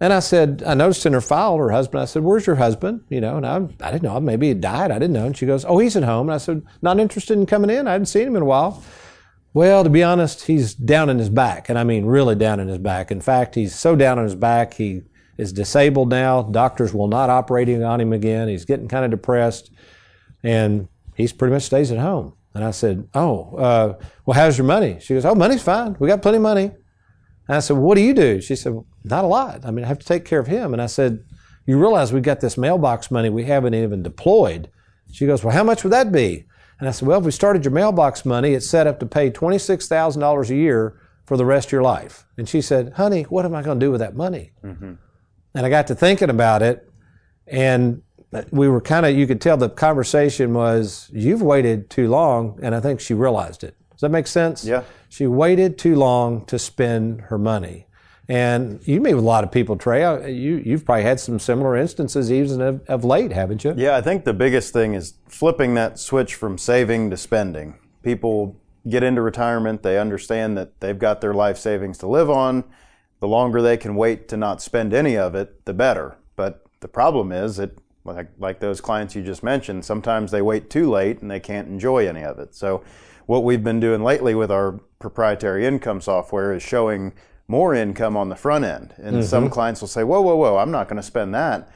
And 0.00 0.12
I 0.12 0.20
said, 0.20 0.62
I 0.66 0.72
noticed 0.74 1.04
in 1.06 1.12
her 1.12 1.20
file, 1.20 1.58
her 1.58 1.70
husband, 1.70 2.02
I 2.02 2.06
said, 2.06 2.22
Where's 2.22 2.46
your 2.46 2.56
husband? 2.56 3.02
You 3.08 3.20
know, 3.20 3.36
and 3.36 3.46
I, 3.46 3.56
I 3.80 3.90
didn't 3.90 4.02
know. 4.02 4.18
Maybe 4.18 4.48
he 4.48 4.54
died. 4.54 4.90
I 4.90 4.98
didn't 4.98 5.14
know. 5.14 5.26
And 5.26 5.36
she 5.36 5.46
goes, 5.46 5.64
Oh, 5.64 5.78
he's 5.78 5.96
at 5.96 6.02
home. 6.04 6.28
And 6.28 6.34
I 6.34 6.38
said, 6.38 6.62
Not 6.82 6.98
interested 6.98 7.38
in 7.38 7.46
coming 7.46 7.70
in? 7.70 7.86
I 7.86 7.92
hadn't 7.92 8.06
seen 8.06 8.26
him 8.26 8.36
in 8.36 8.42
a 8.42 8.46
while. 8.46 8.82
Well, 9.54 9.84
to 9.84 9.90
be 9.90 10.02
honest, 10.02 10.46
he's 10.46 10.74
down 10.74 11.08
in 11.08 11.18
his 11.18 11.30
back. 11.30 11.70
And 11.70 11.78
I 11.78 11.84
mean, 11.84 12.04
really 12.04 12.34
down 12.34 12.60
in 12.60 12.68
his 12.68 12.78
back. 12.78 13.10
In 13.10 13.22
fact, 13.22 13.54
he's 13.54 13.74
so 13.74 13.96
down 13.96 14.18
in 14.18 14.24
his 14.24 14.34
back, 14.34 14.74
he 14.74 15.02
is 15.38 15.52
disabled 15.52 16.10
now. 16.10 16.42
Doctors 16.42 16.94
will 16.94 17.08
not 17.08 17.30
operating 17.30 17.82
on 17.82 18.00
him 18.00 18.12
again. 18.12 18.48
He's 18.48 18.64
getting 18.64 18.88
kind 18.88 19.04
of 19.04 19.10
depressed. 19.10 19.70
And 20.42 20.88
he's 21.14 21.32
pretty 21.32 21.52
much 21.54 21.64
stays 21.64 21.90
at 21.92 21.98
home. 21.98 22.34
And 22.54 22.64
I 22.64 22.70
said, 22.70 23.08
Oh, 23.14 23.54
uh, 23.56 23.98
well, 24.24 24.34
how's 24.34 24.56
your 24.56 24.66
money? 24.66 24.98
She 25.00 25.14
goes, 25.14 25.24
Oh, 25.24 25.34
money's 25.34 25.62
fine. 25.62 25.96
We 25.98 26.08
got 26.08 26.22
plenty 26.22 26.36
of 26.36 26.42
money. 26.42 26.70
And 27.48 27.56
I 27.56 27.60
said, 27.60 27.76
What 27.76 27.96
do 27.96 28.00
you 28.00 28.14
do? 28.14 28.40
She 28.40 28.56
said, 28.56 28.78
Not 29.04 29.24
a 29.24 29.28
lot. 29.28 29.64
I 29.64 29.70
mean, 29.70 29.84
I 29.84 29.88
have 29.88 29.98
to 29.98 30.06
take 30.06 30.24
care 30.24 30.40
of 30.40 30.46
him. 30.46 30.72
And 30.72 30.80
I 30.80 30.86
said, 30.86 31.22
You 31.66 31.78
realize 31.78 32.12
we 32.12 32.20
got 32.20 32.40
this 32.40 32.56
mailbox 32.56 33.10
money 33.10 33.28
we 33.28 33.44
haven't 33.44 33.74
even 33.74 34.02
deployed. 34.02 34.70
She 35.12 35.26
goes, 35.26 35.44
Well, 35.44 35.54
how 35.54 35.64
much 35.64 35.84
would 35.84 35.92
that 35.92 36.12
be? 36.12 36.46
And 36.78 36.88
I 36.88 36.92
said, 36.92 37.06
Well, 37.08 37.18
if 37.18 37.24
we 37.26 37.30
started 37.30 37.64
your 37.64 37.72
mailbox 37.72 38.24
money, 38.24 38.54
it's 38.54 38.68
set 38.68 38.86
up 38.86 39.00
to 39.00 39.06
pay 39.06 39.30
$26,000 39.30 40.50
a 40.50 40.54
year 40.54 40.98
for 41.26 41.36
the 41.36 41.44
rest 41.44 41.68
of 41.68 41.72
your 41.72 41.82
life. 41.82 42.24
And 42.38 42.48
she 42.48 42.62
said, 42.62 42.94
Honey, 42.94 43.24
what 43.24 43.44
am 43.44 43.54
I 43.54 43.62
going 43.62 43.78
to 43.80 43.86
do 43.86 43.90
with 43.90 44.00
that 44.00 44.16
money? 44.16 44.52
And 45.56 45.64
I 45.64 45.70
got 45.70 45.86
to 45.86 45.94
thinking 45.94 46.28
about 46.28 46.62
it, 46.62 46.88
and 47.46 48.02
we 48.50 48.68
were 48.68 48.80
kind 48.80 49.06
of, 49.06 49.16
you 49.16 49.26
could 49.26 49.40
tell 49.40 49.56
the 49.56 49.70
conversation 49.70 50.52
was, 50.52 51.10
You've 51.12 51.42
waited 51.42 51.88
too 51.88 52.08
long. 52.08 52.58
And 52.62 52.74
I 52.74 52.80
think 52.80 53.00
she 53.00 53.14
realized 53.14 53.64
it. 53.64 53.74
Does 53.92 54.02
that 54.02 54.10
make 54.10 54.26
sense? 54.26 54.64
Yeah. 54.64 54.82
She 55.08 55.26
waited 55.26 55.78
too 55.78 55.96
long 55.96 56.44
to 56.46 56.58
spend 56.58 57.22
her 57.22 57.38
money. 57.38 57.86
And 58.28 58.86
you 58.86 59.00
meet 59.00 59.14
with 59.14 59.24
a 59.24 59.26
lot 59.26 59.44
of 59.44 59.52
people, 59.52 59.76
Trey. 59.76 60.04
Uh, 60.04 60.26
You, 60.26 60.56
you've 60.56 60.84
probably 60.84 61.04
had 61.04 61.20
some 61.20 61.38
similar 61.38 61.76
instances 61.76 62.30
even 62.30 62.60
of, 62.60 62.82
of 62.88 63.04
late, 63.04 63.32
haven't 63.32 63.64
you? 63.64 63.72
Yeah, 63.76 63.96
I 63.96 64.02
think 64.02 64.24
the 64.24 64.34
biggest 64.34 64.72
thing 64.72 64.94
is 64.94 65.14
flipping 65.28 65.74
that 65.74 65.98
switch 65.98 66.34
from 66.34 66.58
saving 66.58 67.10
to 67.10 67.16
spending. 67.16 67.78
People 68.02 68.60
get 68.88 69.02
into 69.02 69.22
retirement, 69.22 69.82
they 69.82 69.98
understand 69.98 70.56
that 70.58 70.80
they've 70.80 70.98
got 70.98 71.20
their 71.20 71.34
life 71.34 71.56
savings 71.56 71.98
to 71.98 72.06
live 72.06 72.28
on. 72.28 72.64
The 73.26 73.30
longer 73.30 73.60
they 73.60 73.76
can 73.76 73.96
wait 73.96 74.28
to 74.28 74.36
not 74.36 74.62
spend 74.62 74.94
any 74.94 75.16
of 75.16 75.34
it, 75.34 75.64
the 75.64 75.74
better. 75.74 76.16
But 76.36 76.64
the 76.78 76.86
problem 76.86 77.32
is 77.32 77.56
that, 77.56 77.76
like, 78.04 78.28
like 78.38 78.60
those 78.60 78.80
clients 78.80 79.16
you 79.16 79.22
just 79.24 79.42
mentioned, 79.42 79.84
sometimes 79.84 80.30
they 80.30 80.40
wait 80.40 80.70
too 80.70 80.88
late 80.88 81.22
and 81.22 81.28
they 81.28 81.40
can't 81.40 81.66
enjoy 81.66 82.06
any 82.06 82.22
of 82.22 82.38
it. 82.38 82.54
So, 82.54 82.84
what 83.26 83.42
we've 83.42 83.64
been 83.64 83.80
doing 83.80 84.04
lately 84.04 84.36
with 84.36 84.52
our 84.52 84.78
proprietary 85.00 85.66
income 85.66 86.00
software 86.00 86.54
is 86.54 86.62
showing 86.62 87.14
more 87.48 87.74
income 87.74 88.16
on 88.16 88.28
the 88.28 88.36
front 88.36 88.64
end. 88.64 88.94
And 88.96 89.16
mm-hmm. 89.16 89.26
some 89.26 89.50
clients 89.50 89.80
will 89.80 89.88
say, 89.88 90.04
whoa, 90.04 90.20
whoa, 90.20 90.36
whoa, 90.36 90.58
I'm 90.58 90.70
not 90.70 90.86
going 90.86 90.98
to 90.98 91.02
spend 91.02 91.34
that. 91.34 91.68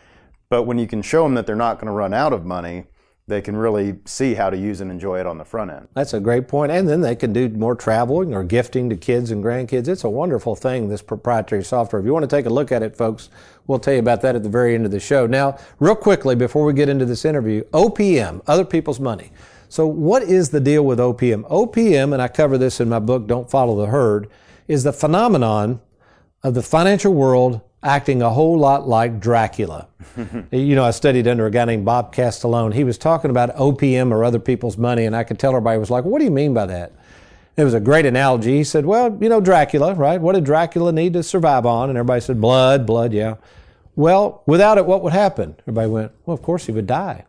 But 0.51 0.69
when 0.69 0.79
you 0.79 0.87
can 0.87 1.03
show 1.03 1.25
them 1.25 1.35
that 1.35 1.49
they're 1.49 1.57
not 1.57 1.79
going 1.79 1.89
to 1.89 1.93
run 1.93 2.15
out 2.15 2.33
of 2.33 2.47
money, 2.47 2.85
they 3.31 3.41
can 3.41 3.57
really 3.57 3.97
see 4.05 4.35
how 4.35 4.51
to 4.51 4.57
use 4.57 4.83
and 4.83 4.91
enjoy 4.91 5.19
it 5.19 5.27
on 5.27 5.39
the 5.39 5.45
front 5.45 5.71
end. 5.71 5.89
That's 5.95 6.13
a 6.13 6.21
great 6.21 6.49
point. 6.49 6.71
And 6.71 6.87
then 6.87 7.01
they 7.01 7.17
can 7.17 7.33
do 7.33 7.49
more 7.49 7.75
traveling 7.75 8.35
or 8.35 8.45
gifting 8.45 8.91
to 8.91 8.97
kids 8.97 9.31
and 9.31 9.43
grandkids. 9.43 9.89
It's 9.89 10.05
a 10.05 10.11
wonderful 10.11 10.55
thing, 10.55 10.91
this 10.91 11.01
proprietary 11.01 11.65
software. 11.65 12.01
If 12.01 12.07
you 12.07 12.13
want 12.13 12.29
to 12.29 12.37
take 12.37 12.45
a 12.45 12.51
look 12.51 12.71
at 12.71 12.83
it, 12.83 12.95
folks, 12.97 13.31
we'll 13.67 13.79
tell 13.79 13.95
you 13.95 14.01
about 14.01 14.21
that 14.21 14.37
at 14.37 14.43
the 14.43 14.51
very 14.51 14.75
end 14.75 14.85
of 14.85 14.91
the 14.91 15.01
show. 15.01 15.27
Now, 15.27 15.57
real 15.79 15.97
quickly, 15.97 16.35
before 16.35 16.65
we 16.65 16.75
get 16.75 16.91
into 16.91 17.07
this 17.07 17.25
interview, 17.25 17.65
OPM, 17.71 18.43
other 18.47 18.65
people's 18.67 19.01
money. 19.01 19.33
So, 19.71 19.87
what 19.87 20.25
is 20.25 20.51
the 20.51 20.61
deal 20.61 20.85
with 20.85 20.99
OPM? 20.99 21.49
OPM, 21.49 22.13
and 22.13 22.21
I 22.21 22.27
cover 22.27 22.59
this 22.59 22.81
in 22.81 22.89
my 22.89 22.99
book, 22.99 23.29
Don't 23.29 23.49
Follow 23.49 23.77
the 23.77 23.87
Herd, 23.87 24.29
is 24.67 24.83
the 24.83 24.93
phenomenon 24.93 25.81
of 26.43 26.55
the 26.55 26.63
financial 26.63 27.15
world 27.15 27.61
acting 27.83 28.23
a 28.23 28.31
whole 28.31 28.59
lot 28.59 28.87
like 28.87 29.21
Dracula. 29.21 29.89
you 30.51 30.75
know, 30.75 30.85
I 30.85 30.91
studied 30.91 31.27
under 31.27 31.47
a 31.47 31.51
guy 31.51 31.65
named 31.65 31.85
Bob 31.85 32.13
Castellone. 32.13 32.73
He 32.73 32.85
was 32.85 32.99
talking 32.99 33.31
about 33.31 33.55
OPM 33.57 34.13
or 34.13 34.25
other 34.25 34.39
people's 34.39 34.77
money, 34.77 35.05
and 35.05 35.17
I 35.17 35.25
could 35.25 35.39
tell 35.39 35.53
everybody 35.53 35.79
was 35.79 35.91
like, 35.91 36.05
What 36.05 36.19
do 36.19 36.25
you 36.25 36.31
mean 36.31 36.55
by 36.55 36.67
that? 36.67 36.93
It 37.57 37.65
was 37.65 37.75
a 37.75 37.81
great 37.81 38.07
analogy. 38.07 38.57
He 38.57 38.65
said, 38.65 38.87
Well, 38.87 39.17
you 39.21 39.29
know, 39.29 39.41
Dracula, 39.41 39.95
right? 39.95 40.21
What 40.21 40.35
did 40.35 40.45
Dracula 40.45 40.93
need 40.93 41.13
to 41.15 41.23
survive 41.23 41.67
on? 41.67 41.89
And 41.89 41.99
everybody 41.99 42.21
said, 42.21 42.41
Blood, 42.41 42.87
blood, 42.87 43.13
yeah. 43.13 43.37
Well, 43.97 44.43
without 44.47 44.79
it, 44.79 44.87
what 44.87 45.03
would 45.03 45.13
happen? 45.13 45.57
Everybody 45.61 45.89
went, 45.89 46.13
Well, 46.25 46.35
of 46.35 46.43
course 46.43 46.67
he 46.67 46.73
would 46.73 46.87
die. 46.87 47.25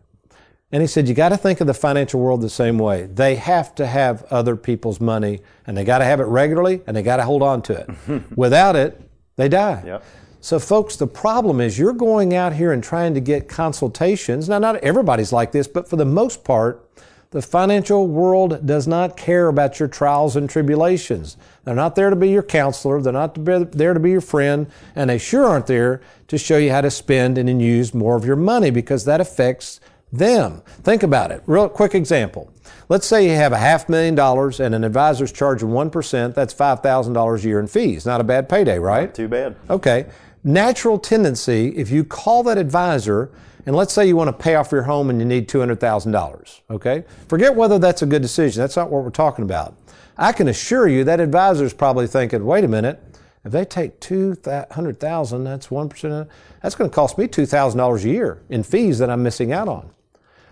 And 0.71 0.81
he 0.81 0.87
said, 0.87 1.07
You 1.07 1.13
got 1.13 1.29
to 1.29 1.37
think 1.37 1.59
of 1.61 1.67
the 1.67 1.73
financial 1.73 2.19
world 2.19 2.41
the 2.41 2.49
same 2.49 2.77
way. 2.77 3.07
They 3.07 3.35
have 3.35 3.75
to 3.75 3.87
have 3.87 4.23
other 4.31 4.55
people's 4.55 5.01
money, 5.01 5.41
and 5.67 5.77
they 5.77 5.83
got 5.83 5.99
to 5.99 6.05
have 6.05 6.19
it 6.19 6.25
regularly, 6.25 6.81
and 6.87 6.95
they 6.95 7.03
got 7.03 7.17
to 7.17 7.23
hold 7.23 7.41
on 7.41 7.61
to 7.63 7.73
it. 8.07 8.23
Without 8.37 8.75
it, 8.75 9.01
they 9.35 9.49
die. 9.49 9.83
Yep. 9.85 10.03
So, 10.43 10.57
folks, 10.57 10.95
the 10.95 11.05
problem 11.05 11.61
is 11.61 11.77
you're 11.77 11.93
going 11.93 12.33
out 12.33 12.53
here 12.53 12.71
and 12.71 12.83
trying 12.83 13.13
to 13.13 13.19
get 13.19 13.47
consultations. 13.47 14.49
Now, 14.49 14.57
not 14.57 14.77
everybody's 14.77 15.31
like 15.31 15.51
this, 15.51 15.67
but 15.67 15.87
for 15.87 15.97
the 15.97 16.05
most 16.05 16.43
part, 16.43 16.83
the 17.29 17.43
financial 17.43 18.07
world 18.07 18.65
does 18.65 18.87
not 18.87 19.15
care 19.15 19.47
about 19.47 19.79
your 19.79 19.87
trials 19.87 20.35
and 20.35 20.49
tribulations. 20.49 21.37
They're 21.63 21.75
not 21.75 21.95
there 21.95 22.09
to 22.09 22.15
be 22.15 22.29
your 22.29 22.43
counselor. 22.43 23.01
They're 23.01 23.13
not 23.13 23.35
there 23.45 23.93
to 23.93 23.99
be 23.99 24.09
your 24.09 24.19
friend. 24.19 24.65
And 24.95 25.11
they 25.11 25.19
sure 25.19 25.45
aren't 25.45 25.67
there 25.67 26.01
to 26.27 26.37
show 26.39 26.57
you 26.57 26.71
how 26.71 26.81
to 26.81 26.91
spend 26.91 27.37
and 27.37 27.47
then 27.47 27.59
use 27.59 27.93
more 27.93 28.15
of 28.17 28.25
your 28.25 28.35
money 28.35 28.71
because 28.71 29.05
that 29.05 29.21
affects 29.21 29.79
them. 30.11 30.63
Think 30.83 31.03
about 31.03 31.31
it. 31.31 31.43
Real 31.45 31.69
quick 31.69 31.95
example. 31.95 32.51
Let's 32.89 33.07
say 33.07 33.29
you 33.29 33.35
have 33.35 33.53
a 33.53 33.57
half 33.57 33.87
million 33.87 34.15
dollars 34.15 34.59
and 34.59 34.75
an 34.75 34.83
advisor's 34.83 35.31
charging 35.31 35.69
1%. 35.69 36.33
That's 36.33 36.53
$5,000 36.53 37.37
a 37.37 37.47
year 37.47 37.59
in 37.59 37.67
fees. 37.67 38.05
Not 38.05 38.19
a 38.19 38.23
bad 38.25 38.49
payday, 38.49 38.79
right? 38.79 39.05
Not 39.05 39.15
Too 39.15 39.29
bad. 39.29 39.55
Okay. 39.69 40.07
Natural 40.43 40.97
tendency, 40.97 41.67
if 41.75 41.91
you 41.91 42.03
call 42.03 42.41
that 42.43 42.57
advisor, 42.57 43.29
and 43.65 43.75
let's 43.75 43.93
say 43.93 44.07
you 44.07 44.15
want 44.15 44.27
to 44.27 44.43
pay 44.43 44.55
off 44.55 44.71
your 44.71 44.83
home 44.83 45.11
and 45.11 45.19
you 45.19 45.25
need 45.25 45.47
$200,000, 45.47 46.61
okay? 46.71 47.03
Forget 47.27 47.55
whether 47.55 47.77
that's 47.77 48.01
a 48.01 48.07
good 48.07 48.23
decision. 48.23 48.59
That's 48.59 48.75
not 48.75 48.89
what 48.89 49.03
we're 49.03 49.11
talking 49.11 49.45
about. 49.45 49.75
I 50.17 50.31
can 50.31 50.47
assure 50.47 50.87
you 50.87 51.03
that 51.03 51.19
advisor 51.19 51.63
is 51.63 51.73
probably 51.73 52.07
thinking, 52.07 52.43
wait 52.43 52.63
a 52.63 52.67
minute, 52.67 53.03
if 53.43 53.51
they 53.51 53.65
take 53.65 53.99
200,000, 53.99 55.43
that's 55.43 55.67
1%, 55.67 56.29
that's 56.61 56.75
going 56.75 56.89
to 56.89 56.93
cost 56.93 57.17
me 57.17 57.27
$2,000 57.27 58.03
a 58.03 58.09
year 58.09 58.41
in 58.49 58.63
fees 58.63 58.97
that 58.99 59.09
I'm 59.09 59.21
missing 59.21 59.51
out 59.51 59.67
on. 59.67 59.91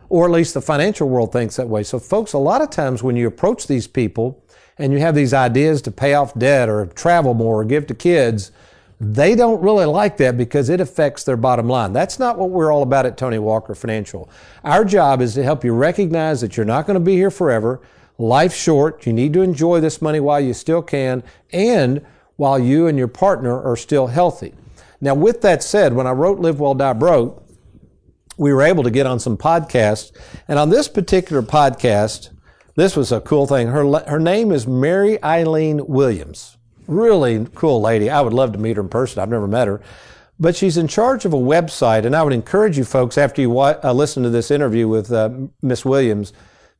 Or 0.07 0.25
at 0.25 0.31
least 0.31 0.53
the 0.55 0.61
financial 0.61 1.07
world 1.07 1.31
thinks 1.31 1.55
that 1.57 1.67
way. 1.67 1.83
So 1.83 1.99
folks, 1.99 2.33
a 2.33 2.39
lot 2.39 2.61
of 2.61 2.69
times 2.69 3.03
when 3.03 3.15
you 3.15 3.27
approach 3.27 3.67
these 3.67 3.87
people 3.87 4.43
and 4.77 4.91
you 4.93 4.99
have 4.99 5.13
these 5.13 5.33
ideas 5.33 5.81
to 5.83 5.91
pay 5.91 6.15
off 6.15 6.33
debt 6.33 6.67
or 6.67 6.87
travel 6.87 7.33
more 7.35 7.61
or 7.61 7.65
give 7.65 7.85
to 7.87 7.93
kids, 7.93 8.51
they 9.01 9.33
don't 9.33 9.61
really 9.61 9.85
like 9.85 10.17
that 10.17 10.37
because 10.37 10.67
it 10.69 10.81
affects 10.81 11.23
their 11.23 11.37
bottom 11.37 11.69
line. 11.69 11.93
That's 11.93 12.19
not 12.19 12.37
what 12.37 12.49
we're 12.49 12.71
all 12.71 12.83
about 12.83 13.05
at 13.05 13.17
Tony 13.17 13.39
Walker 13.39 13.73
Financial. 13.73 14.29
Our 14.63 14.83
job 14.83 15.21
is 15.21 15.35
to 15.35 15.43
help 15.43 15.63
you 15.63 15.73
recognize 15.73 16.41
that 16.41 16.57
you're 16.57 16.65
not 16.65 16.85
going 16.85 16.95
to 16.95 16.99
be 16.99 17.15
here 17.15 17.31
forever. 17.31 17.81
Life's 18.17 18.57
short. 18.57 19.05
You 19.05 19.13
need 19.13 19.31
to 19.33 19.41
enjoy 19.41 19.79
this 19.79 20.01
money 20.01 20.19
while 20.19 20.41
you 20.41 20.53
still 20.53 20.81
can 20.81 21.23
and 21.53 22.05
while 22.35 22.59
you 22.59 22.87
and 22.87 22.97
your 22.97 23.07
partner 23.07 23.61
are 23.61 23.77
still 23.77 24.07
healthy. 24.07 24.53
Now, 24.99 25.15
with 25.15 25.41
that 25.41 25.63
said, 25.63 25.93
when 25.93 26.07
I 26.07 26.11
wrote 26.11 26.39
Live 26.39 26.59
Well, 26.59 26.73
Die 26.73 26.93
Broke, 26.93 27.45
we 28.37 28.53
were 28.53 28.61
able 28.61 28.83
to 28.83 28.91
get 28.91 29.05
on 29.05 29.19
some 29.19 29.37
podcasts. 29.37 30.11
And 30.49 30.59
on 30.59 30.69
this 30.69 30.89
particular 30.89 31.41
podcast, 31.41 32.31
this 32.75 32.97
was 32.97 33.13
a 33.13 33.21
cool 33.21 33.47
thing. 33.47 33.67
Her, 33.67 33.99
her 34.07 34.19
name 34.19 34.51
is 34.51 34.67
Mary 34.67 35.21
Eileen 35.23 35.87
Williams 35.87 36.57
really 36.89 37.45
cool 37.55 37.81
lady. 37.81 38.09
I 38.09 38.21
would 38.21 38.33
love 38.33 38.51
to 38.53 38.57
meet 38.59 38.77
her 38.77 38.81
in 38.83 38.89
person. 38.89 39.21
I've 39.21 39.29
never 39.29 39.47
met 39.47 39.67
her. 39.67 39.81
But 40.39 40.55
she's 40.55 40.77
in 40.77 40.87
charge 40.87 41.25
of 41.25 41.33
a 41.33 41.37
website, 41.37 42.05
and 42.05 42.15
I 42.15 42.23
would 42.23 42.31
encourage 42.33 42.77
you 42.77 42.85
folks, 42.85 43.17
after 43.17 43.41
you 43.41 43.49
wa- 43.49 43.75
uh, 43.83 43.91
listen 43.93 44.23
to 44.23 44.29
this 44.29 44.51
interview 44.51 44.87
with 44.87 45.11
uh, 45.11 45.29
Miss 45.61 45.83
Williams, 45.83 46.31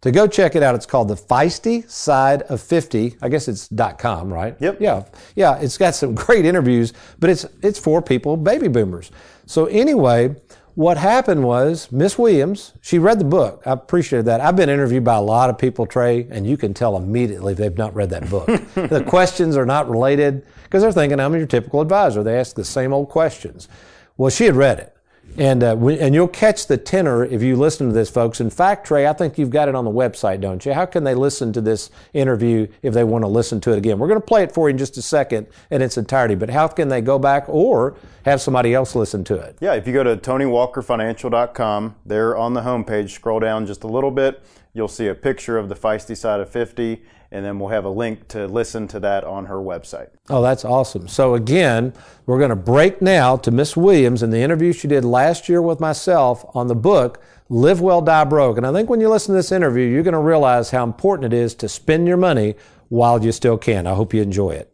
to 0.02 0.12
go 0.12 0.28
check 0.28 0.56
it 0.56 0.64
out. 0.64 0.76
It's 0.76 0.86
called 0.86 1.10
The 1.10 1.16
Feisty 1.16 1.90
Side 1.90 2.44
of 2.44 2.62
50. 2.62 3.18
I 3.22 3.28
guess 3.28 3.50
it's 3.50 3.70
.com, 3.98 4.32
right? 4.32 4.56
Yep. 4.62 4.78
Yeah. 4.80 5.04
Yeah, 5.36 5.58
it's 5.60 5.78
got 5.78 5.94
some 5.94 6.16
great 6.26 6.46
interviews, 6.46 6.94
but 7.20 7.30
it's 7.30 7.46
it's 7.62 7.78
for 7.78 8.02
people, 8.02 8.38
baby 8.38 8.70
boomers. 8.70 9.12
So 9.46 9.66
anyway, 9.66 10.36
what 10.80 10.96
happened 10.96 11.44
was 11.44 11.92
Miss 11.92 12.18
Williams, 12.18 12.72
she 12.80 13.00
read 13.00 13.20
the 13.20 13.26
book. 13.26 13.62
I 13.66 13.74
appreciated 13.74 14.28
that. 14.28 14.40
I've 14.40 14.56
been 14.56 14.70
interviewed 14.70 15.04
by 15.04 15.16
a 15.16 15.22
lot 15.22 15.50
of 15.50 15.58
people, 15.58 15.86
Trey, 15.86 16.26
and 16.32 16.48
you 16.48 16.56
can 16.56 16.74
tell 16.74 16.96
immediately 16.96 17.54
they've 17.54 17.78
not 17.78 17.94
read 17.94 18.12
that 18.12 18.30
book. 18.30 18.46
the 18.76 19.04
questions 19.06 19.58
are 19.58 19.66
not 19.66 19.90
related 19.90 20.46
because 20.64 20.82
they're 20.82 20.94
thinking 20.94 21.20
I'm 21.20 21.36
your 21.36 21.48
typical 21.48 21.82
advisor. 21.82 22.24
They 22.24 22.40
ask 22.40 22.56
the 22.56 22.64
same 22.64 22.94
old 22.94 23.10
questions. 23.10 23.68
Well, 24.16 24.30
she 24.30 24.46
had 24.46 24.56
read 24.56 24.80
it. 24.80 24.96
And, 25.38 25.64
uh, 25.64 25.76
we, 25.78 26.00
and 26.00 26.14
you'll 26.14 26.28
catch 26.28 26.68
the 26.68 26.78
tenor 26.78 27.24
if 27.24 27.42
you 27.42 27.56
listen 27.56 27.88
to 27.88 27.94
this, 27.94 28.10
folks. 28.10 28.42
In 28.42 28.50
fact, 28.50 28.88
Trey, 28.88 29.08
I 29.08 29.14
think 29.14 29.38
you've 29.38 29.50
got 29.50 29.70
it 29.70 29.76
on 29.76 29.86
the 29.86 29.92
website, 29.92 30.42
don't 30.42 30.66
you? 30.66 30.74
How 30.74 30.86
can 30.86 31.04
they 31.04 31.16
listen 31.16 31.54
to 31.54 31.62
this 31.62 31.92
interview 32.14 32.68
if 32.82 32.94
they 32.94 33.04
want 33.04 33.24
to 33.24 33.28
listen 33.28 33.62
to 33.62 33.72
it 33.72 33.78
again? 33.78 34.00
We're 34.00 34.08
going 34.08 34.20
to 34.20 34.26
play 34.26 34.44
it 34.44 34.52
for 34.52 34.70
you 34.70 34.74
in 34.74 34.78
just 34.78 34.98
a 34.98 35.02
second 35.02 35.48
in 35.72 35.82
its 35.82 35.98
entirety, 35.98 36.36
but 36.36 36.50
how 36.50 36.68
can 36.68 36.90
they 36.90 37.02
go 37.02 37.20
back 37.20 37.46
or 37.48 37.96
have 38.26 38.42
somebody 38.42 38.74
else 38.74 38.96
listen 38.96 39.24
to 39.26 39.36
it? 39.36 39.58
Yeah, 39.62 39.74
if 39.74 39.88
you 39.88 39.94
go 39.94 40.04
to 40.04 40.18
TonyWalkerFinancial.com, 40.18 41.96
there 42.06 42.36
on 42.36 42.54
the 42.54 42.62
homepage, 42.62 43.12
scroll 43.12 43.40
down 43.40 43.66
just 43.66 43.84
a 43.84 43.88
little 43.88 44.12
bit, 44.12 44.44
you'll 44.74 44.88
see 44.88 45.08
a 45.08 45.16
picture 45.16 45.58
of 45.58 45.70
the 45.70 45.76
feisty 45.76 46.18
side 46.18 46.40
of 46.40 46.50
50 46.50 47.02
and 47.32 47.46
then 47.46 47.60
we'll 47.60 47.70
have 47.70 47.86
a 47.86 47.90
link 47.90 48.28
to 48.30 48.48
listen 48.48 48.88
to 48.90 49.00
that 49.02 49.24
on 49.24 49.46
her 49.46 49.58
website. 49.58 50.10
Oh, 50.30 50.42
that's 50.42 50.66
awesome. 50.66 51.08
So, 51.08 51.36
again, 51.36 51.94
we're 52.26 52.40
going 52.40 52.50
to 52.50 52.56
break 52.56 53.02
now 53.02 53.38
to 53.38 53.52
Miss 53.52 53.78
Williams 53.78 54.24
and 54.24 54.34
the 54.34 54.40
interview 54.40 54.74
she 54.74 54.88
did 54.88 55.06
last 55.06 55.48
year 55.48 55.62
with 55.62 55.80
myself 55.80 56.46
on 56.56 56.68
the 56.68 56.76
book, 56.76 57.22
Live 57.50 57.82
Well, 57.82 58.02
Die 58.02 58.24
Broke. 58.26 58.58
And 58.58 58.66
I 58.66 58.74
think 58.74 58.90
when 58.90 59.00
you 59.00 59.10
listen 59.10 59.34
to 59.34 59.38
this 59.38 59.52
interview, 59.52 59.88
you're 59.88 60.04
going 60.04 60.14
to 60.14 60.20
realize 60.20 60.72
how 60.72 60.84
important 60.84 61.34
it 61.34 61.38
is 61.38 61.54
to 61.56 61.70
spend 61.70 62.08
your 62.08 62.18
money 62.18 62.56
while 62.90 63.24
you 63.24 63.32
still 63.32 63.58
can. 63.58 63.86
I 63.86 63.94
hope 63.94 64.14
you 64.14 64.22
enjoy 64.22 64.52
it. 64.52 64.72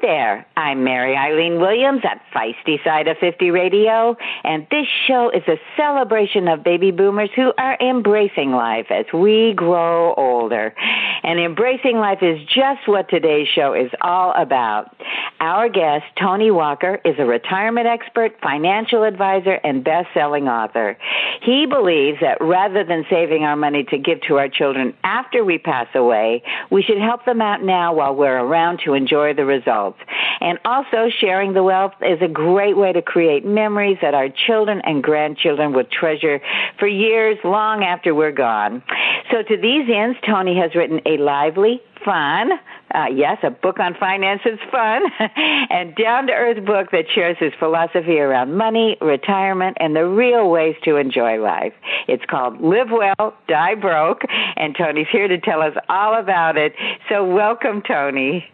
There. 0.00 0.46
I'm 0.56 0.82
Mary 0.82 1.14
Eileen 1.14 1.60
Williams 1.60 2.00
at 2.04 2.22
Feisty 2.34 2.82
Side 2.82 3.06
of 3.06 3.18
50 3.18 3.50
Radio, 3.50 4.16
and 4.44 4.66
this 4.70 4.86
show 5.06 5.28
is 5.28 5.42
a 5.46 5.56
celebration 5.76 6.48
of 6.48 6.64
baby 6.64 6.90
boomers 6.90 7.28
who 7.36 7.52
are 7.58 7.76
embracing 7.80 8.52
life 8.52 8.86
as 8.88 9.04
we 9.12 9.52
grow 9.54 10.14
older. 10.14 10.74
And 11.22 11.38
embracing 11.38 11.98
life 11.98 12.22
is 12.22 12.40
just 12.46 12.88
what 12.88 13.10
today's 13.10 13.46
show 13.54 13.74
is 13.74 13.90
all 14.00 14.32
about. 14.32 14.94
Our 15.40 15.68
guest, 15.68 16.04
Tony 16.20 16.50
Walker, 16.50 17.00
is 17.04 17.16
a 17.18 17.24
retirement 17.24 17.86
expert, 17.86 18.36
financial 18.42 19.04
advisor, 19.04 19.54
and 19.54 19.82
best-selling 19.82 20.48
author. 20.48 20.98
He 21.42 21.66
believes 21.66 22.18
that 22.20 22.38
rather 22.40 22.84
than 22.84 23.06
saving 23.08 23.44
our 23.44 23.56
money 23.56 23.84
to 23.84 23.98
give 23.98 24.20
to 24.28 24.38
our 24.38 24.48
children 24.48 24.94
after 25.02 25.44
we 25.44 25.58
pass 25.58 25.88
away, 25.94 26.42
we 26.70 26.82
should 26.82 26.98
help 26.98 27.24
them 27.24 27.40
out 27.40 27.62
now 27.62 27.94
while 27.94 28.14
we're 28.14 28.38
around 28.38 28.80
to 28.84 28.94
enjoy 28.94 29.34
the 29.34 29.44
results 29.44 29.60
results. 29.60 29.98
And 30.40 30.58
also, 30.64 31.10
sharing 31.20 31.52
the 31.52 31.62
wealth 31.62 31.92
is 32.00 32.20
a 32.22 32.28
great 32.28 32.76
way 32.76 32.92
to 32.92 33.02
create 33.02 33.44
memories 33.44 33.98
that 34.02 34.14
our 34.14 34.28
children 34.46 34.80
and 34.84 35.02
grandchildren 35.02 35.72
will 35.72 35.84
treasure 35.84 36.40
for 36.78 36.86
years 36.86 37.38
long 37.44 37.84
after 37.84 38.14
we're 38.14 38.32
gone. 38.32 38.82
So, 39.30 39.42
to 39.42 39.56
these 39.56 39.88
ends, 39.92 40.18
Tony 40.26 40.56
has 40.58 40.74
written 40.74 41.00
a 41.06 41.18
lively, 41.18 41.82
fun, 42.04 42.52
uh, 42.94 43.06
yes, 43.14 43.38
a 43.42 43.50
book 43.50 43.78
on 43.78 43.94
finance 43.94 44.42
is 44.44 44.58
fun, 44.70 45.02
and 45.70 45.94
down 45.94 46.26
to 46.26 46.32
earth 46.32 46.64
book 46.64 46.90
that 46.92 47.04
shares 47.14 47.36
his 47.38 47.52
philosophy 47.58 48.18
around 48.18 48.56
money, 48.56 48.96
retirement, 49.00 49.76
and 49.80 49.94
the 49.94 50.06
real 50.06 50.50
ways 50.50 50.76
to 50.84 50.96
enjoy 50.96 51.40
life. 51.40 51.72
It's 52.08 52.24
called 52.28 52.60
Live 52.60 52.88
Well, 52.90 53.34
Die 53.48 53.74
Broke, 53.76 54.22
and 54.56 54.74
Tony's 54.76 55.08
here 55.10 55.28
to 55.28 55.38
tell 55.38 55.62
us 55.62 55.74
all 55.88 56.18
about 56.18 56.56
it. 56.56 56.74
So, 57.08 57.24
welcome, 57.24 57.82
Tony. 57.82 58.44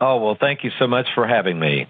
Oh, 0.00 0.18
well, 0.18 0.36
thank 0.38 0.64
you 0.64 0.70
so 0.78 0.86
much 0.86 1.06
for 1.14 1.26
having 1.26 1.58
me. 1.58 1.86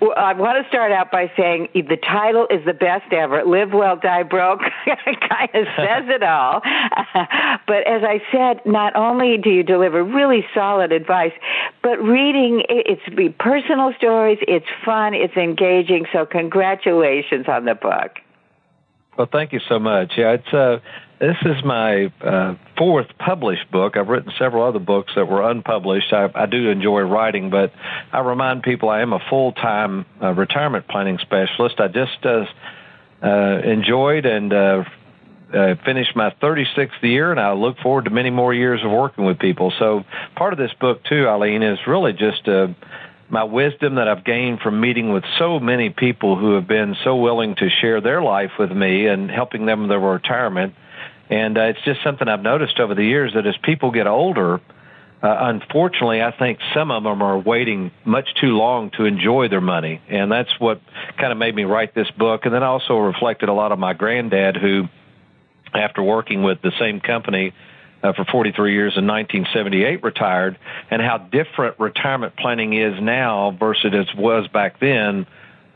Well, 0.00 0.14
I 0.16 0.32
want 0.32 0.62
to 0.62 0.68
start 0.68 0.92
out 0.92 1.10
by 1.10 1.30
saying 1.36 1.68
the 1.74 1.96
title 1.96 2.46
is 2.50 2.64
the 2.64 2.72
best 2.72 3.12
ever. 3.12 3.44
Live 3.44 3.72
well, 3.72 3.96
die 3.96 4.22
broke. 4.22 4.60
kind 4.86 5.50
of 5.54 5.66
says 5.76 6.04
it 6.08 6.22
all. 6.22 6.60
but 7.66 7.86
as 7.86 8.02
I 8.02 8.22
said, 8.32 8.64
not 8.64 8.96
only 8.96 9.36
do 9.36 9.50
you 9.50 9.62
deliver 9.62 10.02
really 10.02 10.44
solid 10.54 10.92
advice, 10.92 11.32
but 11.82 12.02
reading 12.02 12.62
it's 12.68 13.02
personal 13.38 13.92
stories. 13.96 14.38
It's 14.42 14.66
fun. 14.84 15.14
It's 15.14 15.36
engaging. 15.36 16.06
So 16.12 16.26
congratulations 16.26 17.46
on 17.48 17.64
the 17.64 17.74
book. 17.74 18.18
Well, 19.16 19.28
thank 19.30 19.52
you 19.52 19.60
so 19.68 19.78
much. 19.78 20.12
Yeah, 20.16 20.32
it's 20.32 20.54
uh, 20.54 20.78
this 21.20 21.36
is 21.44 21.62
my 21.62 22.10
uh, 22.22 22.54
fourth 22.78 23.06
published 23.18 23.70
book. 23.70 23.98
I've 23.98 24.08
written 24.08 24.32
several 24.38 24.64
other 24.64 24.78
books 24.78 25.12
that 25.16 25.26
were 25.26 25.48
unpublished. 25.48 26.12
I, 26.14 26.30
I 26.34 26.46
do 26.46 26.70
enjoy 26.70 27.02
writing, 27.02 27.50
but 27.50 27.72
I 28.10 28.20
remind 28.20 28.62
people 28.62 28.88
I 28.88 29.02
am 29.02 29.12
a 29.12 29.20
full 29.28 29.52
time 29.52 30.06
uh, 30.22 30.32
retirement 30.32 30.88
planning 30.88 31.18
specialist. 31.18 31.78
I 31.78 31.88
just 31.88 32.24
uh, 32.24 32.46
uh, 33.22 33.60
enjoyed 33.62 34.24
and 34.24 34.50
uh, 34.50 34.84
uh, 35.52 35.74
finished 35.84 36.16
my 36.16 36.30
36th 36.42 37.02
year, 37.02 37.30
and 37.30 37.38
I 37.38 37.52
look 37.52 37.76
forward 37.80 38.06
to 38.06 38.10
many 38.10 38.30
more 38.30 38.54
years 38.54 38.80
of 38.82 38.90
working 38.90 39.26
with 39.26 39.38
people. 39.38 39.74
So, 39.78 40.04
part 40.36 40.54
of 40.54 40.58
this 40.58 40.72
book, 40.80 41.04
too, 41.04 41.28
Eileen, 41.28 41.62
is 41.62 41.78
really 41.86 42.14
just 42.14 42.48
uh, 42.48 42.68
my 43.28 43.44
wisdom 43.44 43.96
that 43.96 44.08
I've 44.08 44.24
gained 44.24 44.60
from 44.60 44.80
meeting 44.80 45.12
with 45.12 45.24
so 45.38 45.60
many 45.60 45.90
people 45.90 46.38
who 46.38 46.54
have 46.54 46.66
been 46.66 46.96
so 47.04 47.16
willing 47.16 47.56
to 47.56 47.68
share 47.68 48.00
their 48.00 48.22
life 48.22 48.52
with 48.58 48.72
me 48.72 49.06
and 49.06 49.30
helping 49.30 49.66
them 49.66 49.82
with 49.82 49.90
their 49.90 50.00
retirement 50.00 50.72
and 51.30 51.56
uh, 51.56 51.62
it's 51.62 51.80
just 51.84 52.02
something 52.02 52.26
I've 52.28 52.42
noticed 52.42 52.80
over 52.80 52.94
the 52.94 53.04
years 53.04 53.32
that 53.34 53.46
as 53.46 53.54
people 53.62 53.92
get 53.92 54.08
older, 54.08 54.60
uh, 55.22 55.36
unfortunately, 55.40 56.20
I 56.20 56.32
think 56.36 56.58
some 56.74 56.90
of 56.90 57.04
them 57.04 57.22
are 57.22 57.38
waiting 57.38 57.92
much 58.04 58.28
too 58.40 58.56
long 58.56 58.90
to 58.96 59.04
enjoy 59.04 59.48
their 59.48 59.60
money. 59.60 60.02
And 60.08 60.32
that's 60.32 60.50
what 60.58 60.80
kind 61.18 61.30
of 61.30 61.38
made 61.38 61.54
me 61.54 61.64
write 61.64 61.94
this 61.94 62.10
book. 62.10 62.46
And 62.46 62.54
then 62.54 62.64
I 62.64 62.66
also 62.66 62.98
reflected 62.98 63.48
a 63.48 63.52
lot 63.52 63.70
of 63.70 63.78
my 63.78 63.92
granddad 63.92 64.56
who, 64.56 64.88
after 65.72 66.02
working 66.02 66.42
with 66.42 66.62
the 66.62 66.72
same 66.80 67.00
company, 67.00 67.52
uh, 68.02 68.14
for 68.14 68.24
43 68.24 68.72
years 68.72 68.94
in 68.96 69.06
1978 69.06 70.02
retired 70.02 70.58
and 70.90 71.02
how 71.02 71.18
different 71.18 71.78
retirement 71.78 72.34
planning 72.34 72.72
is 72.72 72.94
now 73.00 73.54
versus 73.60 73.92
it 73.92 74.18
was 74.18 74.48
back 74.48 74.80
then 74.80 75.26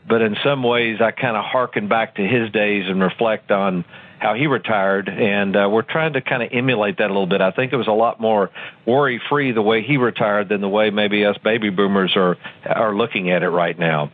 but 0.07 0.21
in 0.21 0.35
some 0.43 0.63
ways 0.63 0.99
I 1.01 1.11
kind 1.11 1.35
of 1.35 1.43
harken 1.43 1.87
back 1.87 2.15
to 2.15 2.21
his 2.21 2.51
days 2.51 2.85
and 2.87 3.01
reflect 3.01 3.51
on 3.51 3.85
how 4.19 4.33
he 4.33 4.47
retired, 4.47 5.09
and 5.09 5.55
uh, 5.55 5.67
we're 5.69 5.81
trying 5.81 6.13
to 6.13 6.21
kind 6.21 6.41
of 6.41 6.49
emulate 6.51 6.97
that 6.97 7.05
a 7.05 7.13
little 7.13 7.27
bit. 7.27 7.41
I 7.41 7.51
think 7.51 7.73
it 7.73 7.75
was 7.75 7.87
a 7.87 7.91
lot 7.91 8.19
more 8.19 8.49
worry 8.85 9.21
free 9.29 9.51
the 9.51 9.61
way 9.61 9.83
he 9.83 9.97
retired 9.97 10.49
than 10.49 10.61
the 10.61 10.69
way 10.69 10.89
maybe 10.89 11.25
us 11.25 11.37
baby 11.43 11.69
boomers 11.69 12.13
are 12.15 12.37
are 12.65 12.95
looking 12.95 13.29
at 13.29 13.43
it 13.43 13.49
right 13.49 13.77
now. 13.77 14.11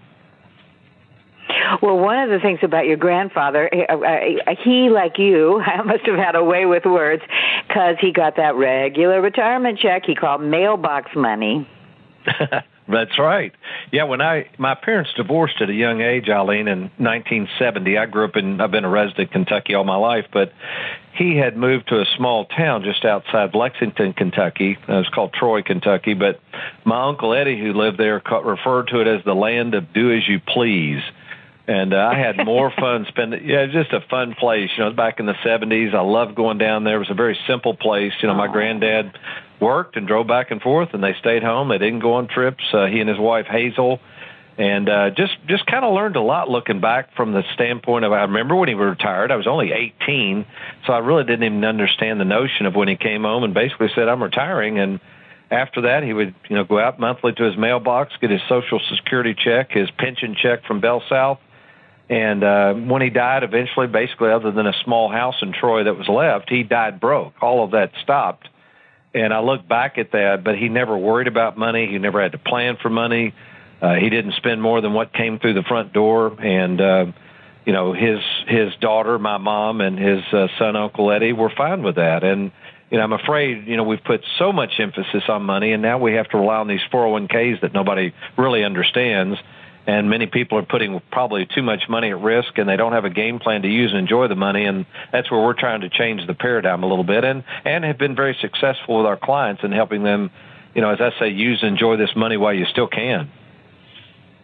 Well, 1.82 1.98
one 1.98 2.20
of 2.20 2.30
the 2.30 2.40
things 2.40 2.60
about 2.64 2.86
your 2.86 2.98
grandfather, 2.98 3.70
uh, 3.74 3.98
uh, 3.98 4.56
he, 4.64 4.90
like 4.90 5.18
you, 5.18 5.62
must 5.86 6.06
have 6.06 6.18
had 6.18 6.36
a 6.36 6.44
way 6.44 6.66
with 6.66 6.86
words 6.86 7.24
because 7.68 7.96
he 8.00 8.12
got 8.12 8.38
that 8.38 8.56
regular 8.56 9.22
retirement 9.22 9.80
check 9.80 10.04
he 10.06 10.16
called 10.16 10.42
mailbox 10.42 11.12
money. 11.16 11.68
That's 12.88 13.18
right. 13.20 13.54
Yeah, 13.92 14.04
when 14.04 14.22
I 14.22 14.50
my 14.58 14.76
parents 14.76 15.12
divorced 15.16 15.62
at 15.62 15.70
a 15.70 15.74
young 15.74 16.02
age, 16.02 16.30
Eileen, 16.30 16.68
in 16.68 16.82
1970. 16.98 17.98
I 17.98 18.06
grew 18.06 18.26
up 18.26 18.36
in 18.36 18.60
I've 18.60 18.72
been 18.72 18.86
a 18.86 18.90
resident 18.90 19.30
of 19.30 19.34
Kentucky 19.34 19.76
all 19.76 19.84
my 19.84 19.96
life, 19.96 20.26
but 20.34 20.52
he 21.14 21.38
had 21.38 21.56
moved 21.56 21.90
to 21.90 22.02
a 22.02 22.06
small 22.18 22.46
town 22.46 22.84
just 22.84 23.06
outside 23.06 23.54
Lexington, 23.54 24.14
Kentucky. 24.14 24.78
It 24.88 24.92
was 24.92 25.10
called 25.14 25.34
Troy, 25.34 25.62
Kentucky. 25.62 26.16
But 26.16 26.40
my 26.84 27.08
uncle 27.08 27.34
Eddie, 27.34 27.60
who 27.60 27.74
lived 27.74 27.98
there, 27.98 28.20
referred 28.44 28.88
to 28.90 29.02
it 29.02 29.08
as 29.08 29.24
the 29.24 29.36
land 29.36 29.76
of 29.76 29.94
do 29.94 30.12
as 30.12 30.28
you 30.28 30.40
please. 30.40 31.02
And 31.68 31.94
uh, 31.94 32.10
I 32.12 32.18
had 32.18 32.38
more 32.46 32.72
fun 32.72 33.06
spending. 33.10 33.48
Yeah, 33.48 33.66
just 33.68 33.92
a 33.94 34.02
fun 34.10 34.36
place. 34.40 34.70
You 34.78 34.86
know, 34.86 34.92
back 34.92 35.20
in 35.20 35.26
the 35.26 35.36
'70s, 35.46 35.94
I 35.94 36.02
loved 36.02 36.36
going 36.36 36.58
down 36.58 36.84
there. 36.84 36.96
It 36.96 37.00
was 37.00 37.12
a 37.12 37.16
very 37.16 37.38
simple 37.48 37.76
place. 37.76 38.14
You 38.22 38.28
know, 38.28 38.36
my 38.36 38.48
granddad 38.48 39.18
worked 39.60 39.96
and 39.96 40.08
drove 40.08 40.28
back 40.28 40.52
and 40.52 40.62
forth, 40.62 40.90
and 40.94 41.04
they 41.04 41.14
stayed 41.20 41.44
home. 41.44 41.70
They 41.70 41.78
didn't 41.78 42.00
go 42.00 42.14
on 42.14 42.28
trips. 42.28 42.64
Uh, 42.74 42.88
he 42.88 43.00
and 43.00 43.08
his 43.08 43.20
wife 43.20 43.46
Hazel, 43.46 44.00
and 44.58 44.90
uh, 44.90 45.12
just 45.12 45.34
just 45.48 45.66
kind 45.68 45.86
of 45.86 45.94
learned 45.94 46.16
a 46.16 46.22
lot 46.22 46.50
looking 46.50 46.82
back 46.82 47.16
from 47.16 47.32
the 47.32 47.44
standpoint 47.54 48.06
of 48.06 48.12
I 48.12 48.22
remember 48.24 48.56
when 48.56 48.68
he 48.68 48.76
retired. 48.76 49.32
I 49.32 49.36
was 49.36 49.48
only 49.48 49.72
18, 49.72 50.46
so 50.88 50.94
I 50.94 50.98
really 50.98 51.24
didn't 51.24 51.44
even 51.44 51.64
understand 51.64 52.20
the 52.20 52.26
notion 52.26 52.66
of 52.66 52.76
when 52.76 52.88
he 52.88 52.96
came 52.96 53.22
home 53.22 53.44
and 53.44 53.54
basically 53.54 53.90
said 53.96 54.10
I'm 54.10 54.24
retiring 54.24 54.80
and. 54.80 55.00
After 55.54 55.82
that, 55.82 56.02
he 56.02 56.14
would, 56.14 56.34
you 56.50 56.56
know, 56.56 56.64
go 56.64 56.80
out 56.80 56.98
monthly 56.98 57.34
to 57.34 57.44
his 57.44 57.58
mailbox, 57.58 58.14
get 58.22 58.30
his 58.30 58.40
Social 58.48 58.80
Security 58.96 59.36
check, 59.38 59.72
his 59.72 59.92
pension 59.98 60.34
check 60.42 60.64
from 60.64 60.80
Bell 60.80 61.04
South, 61.10 61.40
and 62.12 62.44
uh, 62.44 62.74
when 62.74 63.02
he 63.02 63.10
died, 63.10 63.44
eventually, 63.44 63.88
basically, 63.88 64.32
other 64.32 64.52
than 64.52 64.68
a 64.68 64.74
small 64.84 65.10
house 65.10 65.36
in 65.42 65.54
Troy 65.54 65.86
that 65.86 65.98
was 65.98 66.10
left, 66.10 66.50
he 66.50 66.62
died 66.62 67.00
broke. 67.00 67.34
All 67.42 67.64
of 67.64 67.72
that 67.72 67.94
stopped. 68.04 68.50
And 69.14 69.34
I 69.34 69.40
look 69.40 69.66
back 69.66 69.98
at 69.98 70.12
that, 70.12 70.44
but 70.44 70.58
he 70.58 70.68
never 70.68 70.98
worried 70.98 71.28
about 71.28 71.58
money. 71.58 71.88
He 71.90 71.98
never 72.00 72.22
had 72.22 72.34
to 72.34 72.38
plan 72.38 72.76
for 72.82 72.90
money. 72.90 73.34
Uh, 73.82 73.94
he 73.94 74.10
didn't 74.10 74.34
spend 74.34 74.62
more 74.62 74.82
than 74.82 74.92
what 74.92 75.14
came 75.14 75.40
through 75.40 75.54
the 75.54 75.64
front 75.64 75.94
door. 75.94 76.36
And, 76.38 76.82
uh, 76.82 77.06
you 77.66 77.72
know, 77.72 77.94
his, 77.94 78.20
his 78.46 78.76
daughter, 78.82 79.18
my 79.18 79.38
mom, 79.38 79.80
and 79.80 79.98
his 79.98 80.22
uh, 80.34 80.48
son, 80.60 80.76
Uncle 80.76 81.14
Eddie, 81.14 81.32
were 81.32 81.52
fine 81.56 81.82
with 81.82 81.96
that. 81.96 82.26
And, 82.26 82.52
you 82.90 82.98
know, 82.98 83.06
I'm 83.06 83.14
afraid, 83.14 83.68
you 83.68 83.78
know, 83.78 83.84
we've 83.84 84.04
put 84.04 84.20
so 84.38 84.52
much 84.52 84.72
emphasis 84.80 85.24
on 85.30 85.44
money, 85.44 85.72
and 85.72 85.82
now 85.82 85.98
we 85.98 86.16
have 86.16 86.28
to 86.32 86.38
rely 86.38 86.58
on 86.58 86.68
these 86.68 86.82
401ks 86.92 87.62
that 87.62 87.74
nobody 87.74 88.14
really 88.38 88.66
understands 88.66 89.40
and 89.88 90.10
many 90.10 90.28
people 90.28 90.58
are 90.58 90.64
putting 90.66 91.02
probably 91.12 91.46
too 91.46 91.62
much 91.64 91.84
money 91.90 92.10
at 92.10 92.20
risk 92.20 92.58
and 92.58 92.70
they 92.70 92.76
don't 92.78 92.94
have 92.94 93.06
a 93.06 93.10
game 93.10 93.40
plan 93.40 93.62
to 93.64 93.68
use 93.68 93.92
and 93.92 94.00
enjoy 94.00 94.28
the 94.28 94.36
money 94.36 94.66
and 94.66 94.86
that's 95.12 95.32
where 95.32 95.42
we're 95.42 95.54
trying 95.54 95.82
to 95.82 95.90
change 95.90 96.26
the 96.28 96.34
paradigm 96.34 96.84
a 96.84 96.88
little 96.88 97.04
bit 97.04 97.24
and 97.24 97.44
and 97.66 97.84
have 97.84 97.98
been 97.98 98.16
very 98.16 98.38
successful 98.42 98.98
with 98.98 99.06
our 99.06 99.18
clients 99.18 99.64
in 99.64 99.72
helping 99.72 100.04
them 100.04 100.30
you 100.76 100.82
know 100.82 100.90
as 100.92 101.02
i 101.02 101.10
say 101.20 101.30
use 101.30 101.60
and 101.62 101.72
enjoy 101.72 101.98
this 101.98 102.16
money 102.16 102.38
while 102.38 102.54
you 102.54 102.66
still 102.66 102.88
can 102.88 103.30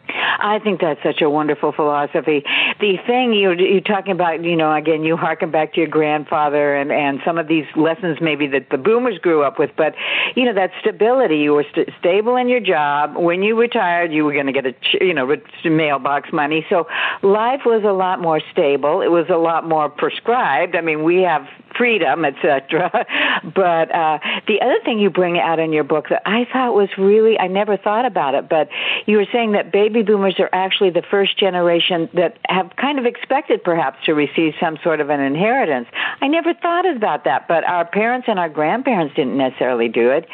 I 0.10 0.60
think 0.64 0.82
that's 0.82 1.02
such 1.04 1.22
a 1.22 1.30
wonderful 1.30 1.72
philosophy. 1.72 2.44
The 2.80 2.98
thing 3.06 3.34
you 3.34 3.52
you're 3.52 3.82
talking 3.82 4.12
about, 4.12 4.44
you 4.44 4.56
know, 4.56 4.74
again, 4.74 5.04
you 5.04 5.18
harken 5.18 5.52
back 5.52 5.74
to 5.74 5.80
your 5.80 5.90
grandfather 5.90 6.76
and 6.76 6.92
and 6.92 7.20
some 7.26 7.38
of 7.38 7.48
these 7.48 7.66
lessons 7.76 8.20
maybe 8.22 8.48
that 8.48 8.70
the 8.70 8.78
boomers 8.78 9.18
grew 9.20 9.44
up 9.44 9.60
with, 9.60 9.72
but 9.76 9.96
you 10.36 10.46
know 10.46 10.54
that 10.54 10.72
stability. 10.80 11.38
You 11.38 11.54
were 11.54 11.66
st- 11.72 11.90
stable 12.00 12.36
in 12.36 12.50
your 12.50 12.60
job. 12.60 13.16
When 13.16 13.44
you 13.44 13.60
retired, 13.60 14.12
you 14.12 14.26
were 14.26 14.34
going 14.34 14.48
to 14.48 14.54
get 14.54 14.66
a 14.66 14.76
you 15.02 15.14
know 15.14 15.36
mailbox 15.64 16.32
money. 16.32 16.66
So 16.70 16.88
life 17.22 17.62
was 17.66 17.84
a 17.84 17.94
lot 17.94 18.22
more 18.22 18.42
stable. 18.52 19.02
It 19.02 19.12
was 19.12 19.26
a 19.30 19.38
lot 19.38 19.68
more 19.68 19.90
prescribed. 19.90 20.76
I 20.76 20.82
mean, 20.82 21.04
we 21.04 21.22
have 21.22 21.48
freedom, 21.78 22.26
etc. 22.26 22.90
but 23.56 23.94
uh, 23.94 24.20
the 24.48 24.62
other 24.62 24.80
thing 24.84 25.00
you 25.00 25.10
bring 25.10 25.40
out 25.40 25.60
in 25.60 25.72
your 25.72 25.84
book 25.84 26.10
that 26.10 26.24
I 26.26 26.46
thought 26.52 26.74
was 26.74 26.90
really 26.98 27.38
I 27.40 27.48
never 27.48 27.78
thought 27.78 28.06
about 28.06 28.36
it, 28.36 28.50
but 28.50 28.70
you 29.06 29.18
were 29.18 29.28
saying 29.32 29.54
that 29.54 29.72
baby 29.72 29.97
boomers 30.04 30.36
are 30.40 30.50
actually 30.52 30.90
the 30.90 31.04
first 31.10 31.38
generation 31.38 32.10
that 32.14 32.38
have 32.48 32.72
kind 32.76 33.00
of 33.00 33.06
expected 33.06 33.64
perhaps 33.64 33.98
to 34.06 34.14
receive 34.14 34.54
some 34.60 34.78
sort 34.84 35.00
of 35.00 35.10
an 35.10 35.20
inheritance. 35.20 35.88
I 36.22 36.28
never 36.28 36.54
thought 36.54 36.86
about 36.96 37.24
that, 37.26 37.48
but 37.48 37.64
our 37.64 37.86
parents 37.86 38.28
and 38.30 38.40
our 38.40 38.50
grandparents 38.50 39.16
didn't 39.16 39.38
necessarily 39.38 39.90
do 39.90 40.12
it. 40.12 40.28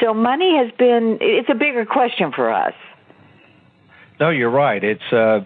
So 0.00 0.14
money 0.14 0.56
has 0.56 0.70
been 0.78 1.18
it's 1.20 1.48
a 1.48 1.54
bigger 1.54 1.84
question 1.86 2.32
for 2.32 2.52
us. 2.52 2.74
No, 4.18 4.30
you're 4.30 4.50
right. 4.50 4.82
It's 4.82 5.12
uh 5.12 5.44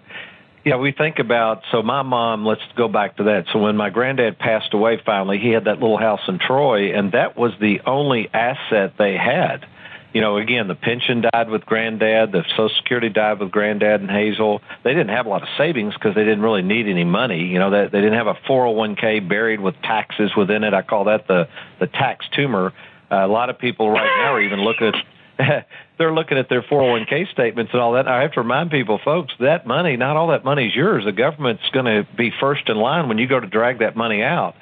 yeah, 0.65 0.77
we 0.77 0.91
think 0.91 1.19
about 1.19 1.61
so 1.71 1.83
my 1.83 2.01
mom. 2.01 2.43
Let's 2.45 2.61
go 2.75 2.87
back 2.87 3.17
to 3.17 3.23
that. 3.25 3.45
So 3.53 3.59
when 3.59 3.77
my 3.77 3.91
granddad 3.91 4.39
passed 4.39 4.73
away, 4.73 4.99
finally, 5.05 5.37
he 5.37 5.49
had 5.49 5.65
that 5.65 5.79
little 5.79 5.97
house 5.97 6.21
in 6.27 6.39
Troy, 6.39 6.97
and 6.97 7.11
that 7.11 7.37
was 7.37 7.51
the 7.61 7.81
only 7.85 8.27
asset 8.33 8.93
they 8.97 9.15
had. 9.15 9.67
You 10.15 10.21
know, 10.21 10.37
again, 10.37 10.69
the 10.69 10.75
pension 10.75 11.25
died 11.29 11.49
with 11.49 11.65
granddad, 11.65 12.31
the 12.31 12.45
Social 12.51 12.69
Security 12.77 13.09
died 13.09 13.37
with 13.37 13.51
granddad 13.51 13.99
and 13.99 14.09
Hazel. 14.09 14.61
They 14.81 14.91
didn't 14.91 15.09
have 15.09 15.25
a 15.25 15.29
lot 15.29 15.41
of 15.41 15.49
savings 15.57 15.93
because 15.93 16.15
they 16.15 16.23
didn't 16.23 16.41
really 16.41 16.61
need 16.61 16.87
any 16.87 17.03
money. 17.03 17.47
You 17.47 17.59
know, 17.59 17.69
they, 17.69 17.89
they 17.91 17.99
didn't 17.99 18.13
have 18.13 18.27
a 18.27 18.35
401k 18.47 19.27
buried 19.27 19.59
with 19.59 19.75
taxes 19.81 20.31
within 20.33 20.63
it. 20.63 20.73
I 20.73 20.83
call 20.83 21.03
that 21.03 21.27
the 21.27 21.49
the 21.81 21.87
tax 21.87 22.25
tumor. 22.33 22.71
Uh, 23.11 23.25
a 23.25 23.27
lot 23.27 23.49
of 23.49 23.59
people 23.59 23.89
right 23.89 24.23
now 24.23 24.35
are 24.35 24.41
even 24.41 24.61
looking 24.61 24.93
at 25.37 25.67
they're 25.97 26.13
looking 26.13 26.37
at 26.37 26.47
their 26.47 26.61
401k 26.61 27.29
statements 27.33 27.73
and 27.73 27.81
all 27.81 27.91
that. 27.93 28.07
I 28.07 28.21
have 28.21 28.31
to 28.33 28.39
remind 28.39 28.71
people, 28.71 29.01
folks, 29.03 29.33
that 29.41 29.67
money, 29.67 29.97
not 29.97 30.15
all 30.15 30.27
that 30.27 30.45
money 30.45 30.67
is 30.67 30.75
yours. 30.75 31.03
The 31.03 31.11
government's 31.11 31.69
going 31.73 31.87
to 31.87 32.07
be 32.15 32.31
first 32.39 32.69
in 32.69 32.77
line 32.77 33.09
when 33.09 33.17
you 33.17 33.27
go 33.27 33.41
to 33.41 33.47
drag 33.47 33.79
that 33.79 33.97
money 33.97 34.23
out. 34.23 34.55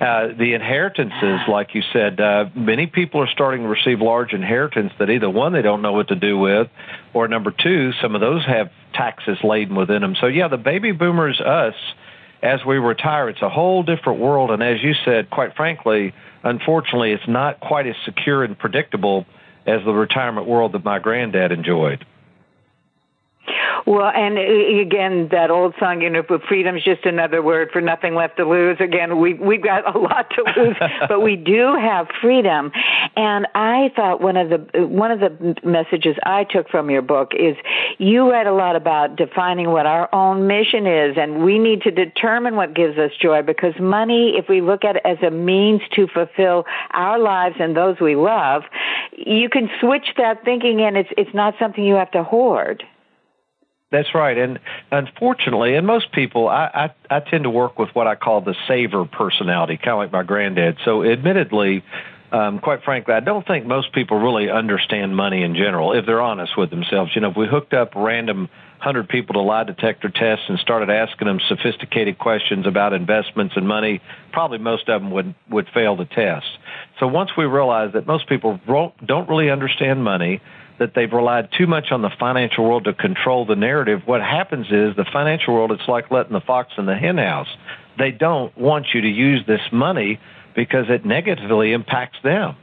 Uh, 0.00 0.28
the 0.28 0.54
inheritances, 0.54 1.40
like 1.46 1.74
you 1.74 1.82
said, 1.92 2.18
uh, 2.20 2.46
many 2.54 2.86
people 2.86 3.20
are 3.20 3.28
starting 3.28 3.62
to 3.62 3.68
receive 3.68 4.00
large 4.00 4.32
inheritance 4.32 4.92
that 4.98 5.10
either 5.10 5.28
one 5.28 5.52
they 5.52 5.60
don't 5.60 5.82
know 5.82 5.92
what 5.92 6.08
to 6.08 6.14
do 6.14 6.38
with, 6.38 6.68
or 7.12 7.28
number 7.28 7.50
two, 7.50 7.92
some 8.00 8.14
of 8.14 8.22
those 8.22 8.42
have 8.46 8.70
taxes 8.94 9.36
laden 9.44 9.76
within 9.76 10.00
them. 10.00 10.16
So 10.18 10.26
yeah, 10.26 10.48
the 10.48 10.56
baby 10.56 10.92
boomers, 10.92 11.38
us, 11.38 11.74
as 12.42 12.64
we 12.64 12.78
retire, 12.78 13.28
it's 13.28 13.42
a 13.42 13.50
whole 13.50 13.82
different 13.82 14.20
world. 14.20 14.50
And 14.50 14.62
as 14.62 14.82
you 14.82 14.94
said, 15.04 15.28
quite 15.28 15.54
frankly, 15.54 16.14
unfortunately, 16.42 17.12
it's 17.12 17.28
not 17.28 17.60
quite 17.60 17.86
as 17.86 17.94
secure 18.06 18.42
and 18.42 18.58
predictable 18.58 19.26
as 19.66 19.84
the 19.84 19.92
retirement 19.92 20.46
world 20.46 20.72
that 20.72 20.82
my 20.82 20.98
granddad 20.98 21.52
enjoyed. 21.52 22.06
Well, 23.86 24.10
and 24.14 24.38
again, 24.38 25.28
that 25.32 25.50
old 25.50 25.74
song, 25.78 26.02
you 26.02 26.10
know, 26.10 26.22
freedom's 26.48 26.84
just 26.84 27.04
another 27.04 27.42
word 27.42 27.70
for 27.72 27.80
nothing 27.80 28.14
left 28.14 28.36
to 28.36 28.48
lose. 28.48 28.76
Again, 28.80 29.18
we 29.18 29.34
we've 29.34 29.62
got 29.62 29.94
a 29.94 29.98
lot 29.98 30.30
to 30.30 30.44
lose, 30.56 30.76
but 31.08 31.20
we 31.20 31.36
do 31.36 31.74
have 31.74 32.08
freedom. 32.20 32.72
And 33.16 33.46
I 33.54 33.90
thought 33.96 34.20
one 34.20 34.36
of 34.36 34.50
the 34.50 34.86
one 34.86 35.10
of 35.10 35.20
the 35.20 35.56
messages 35.64 36.16
I 36.24 36.44
took 36.44 36.68
from 36.68 36.90
your 36.90 37.02
book 37.02 37.32
is 37.38 37.56
you 37.98 38.30
read 38.30 38.46
a 38.46 38.52
lot 38.52 38.76
about 38.76 39.16
defining 39.16 39.70
what 39.70 39.86
our 39.86 40.12
own 40.14 40.46
mission 40.46 40.86
is, 40.86 41.16
and 41.16 41.44
we 41.44 41.58
need 41.58 41.82
to 41.82 41.90
determine 41.90 42.56
what 42.56 42.74
gives 42.74 42.98
us 42.98 43.10
joy 43.20 43.42
because 43.42 43.74
money, 43.80 44.34
if 44.36 44.48
we 44.48 44.60
look 44.60 44.84
at 44.84 44.96
it 44.96 45.02
as 45.04 45.18
a 45.22 45.30
means 45.30 45.80
to 45.92 46.06
fulfill 46.06 46.64
our 46.92 47.18
lives 47.18 47.56
and 47.58 47.76
those 47.76 47.98
we 48.00 48.16
love, 48.16 48.62
you 49.16 49.48
can 49.48 49.70
switch 49.80 50.14
that 50.16 50.44
thinking, 50.44 50.80
and 50.80 50.96
it's 50.96 51.10
it's 51.16 51.34
not 51.34 51.54
something 51.58 51.84
you 51.84 51.94
have 51.94 52.10
to 52.12 52.22
hoard. 52.22 52.84
That's 53.90 54.14
right, 54.14 54.38
and 54.38 54.60
unfortunately, 54.92 55.74
and 55.74 55.84
most 55.84 56.12
people, 56.12 56.48
I, 56.48 56.92
I 57.10 57.16
I 57.16 57.20
tend 57.20 57.42
to 57.42 57.50
work 57.50 57.76
with 57.76 57.88
what 57.92 58.06
I 58.06 58.14
call 58.14 58.40
the 58.40 58.54
saver 58.68 59.04
personality, 59.04 59.76
kind 59.76 59.90
of 59.90 59.98
like 59.98 60.12
my 60.12 60.22
granddad. 60.22 60.76
So, 60.84 61.02
admittedly, 61.02 61.82
um, 62.30 62.60
quite 62.60 62.84
frankly, 62.84 63.14
I 63.14 63.20
don't 63.20 63.44
think 63.44 63.66
most 63.66 63.92
people 63.92 64.20
really 64.20 64.48
understand 64.48 65.16
money 65.16 65.42
in 65.42 65.56
general 65.56 65.92
if 65.92 66.06
they're 66.06 66.20
honest 66.20 66.56
with 66.56 66.70
themselves. 66.70 67.10
You 67.16 67.22
know, 67.22 67.30
if 67.32 67.36
we 67.36 67.48
hooked 67.48 67.74
up 67.74 67.94
random 67.96 68.48
hundred 68.78 69.08
people 69.08 69.34
to 69.34 69.40
lie 69.40 69.64
detector 69.64 70.08
tests 70.08 70.44
and 70.48 70.58
started 70.58 70.88
asking 70.88 71.26
them 71.26 71.40
sophisticated 71.48 72.18
questions 72.18 72.66
about 72.66 72.92
investments 72.92 73.54
and 73.56 73.66
money, 73.66 74.00
probably 74.32 74.58
most 74.58 74.88
of 74.88 75.02
them 75.02 75.10
would 75.10 75.34
would 75.50 75.68
fail 75.74 75.96
the 75.96 76.04
test. 76.04 76.46
So 77.00 77.08
once 77.08 77.30
we 77.36 77.44
realize 77.44 77.92
that 77.94 78.06
most 78.06 78.28
people 78.28 78.60
don't 78.66 79.28
really 79.28 79.50
understand 79.50 80.04
money, 80.04 80.40
that 80.80 80.94
they've 80.94 81.12
relied 81.12 81.50
too 81.56 81.68
much 81.68 81.92
on 81.92 82.02
the 82.02 82.10
financial 82.18 82.64
world 82.64 82.84
to 82.84 82.94
control 82.94 83.44
the 83.44 83.54
narrative, 83.54 84.02
what 84.06 84.20
happens 84.20 84.66
is 84.72 84.96
the 84.96 85.04
financial 85.12 85.54
world, 85.54 85.70
it's 85.70 85.86
like 85.86 86.10
letting 86.10 86.32
the 86.32 86.40
fox 86.40 86.72
in 86.76 86.86
the 86.86 86.96
henhouse. 86.96 87.48
They 87.98 88.10
don't 88.10 88.56
want 88.58 88.86
you 88.94 89.02
to 89.02 89.08
use 89.08 89.46
this 89.46 89.60
money 89.70 90.18
because 90.56 90.86
it 90.88 91.04
negatively 91.04 91.72
impacts 91.72 92.18
them 92.24 92.56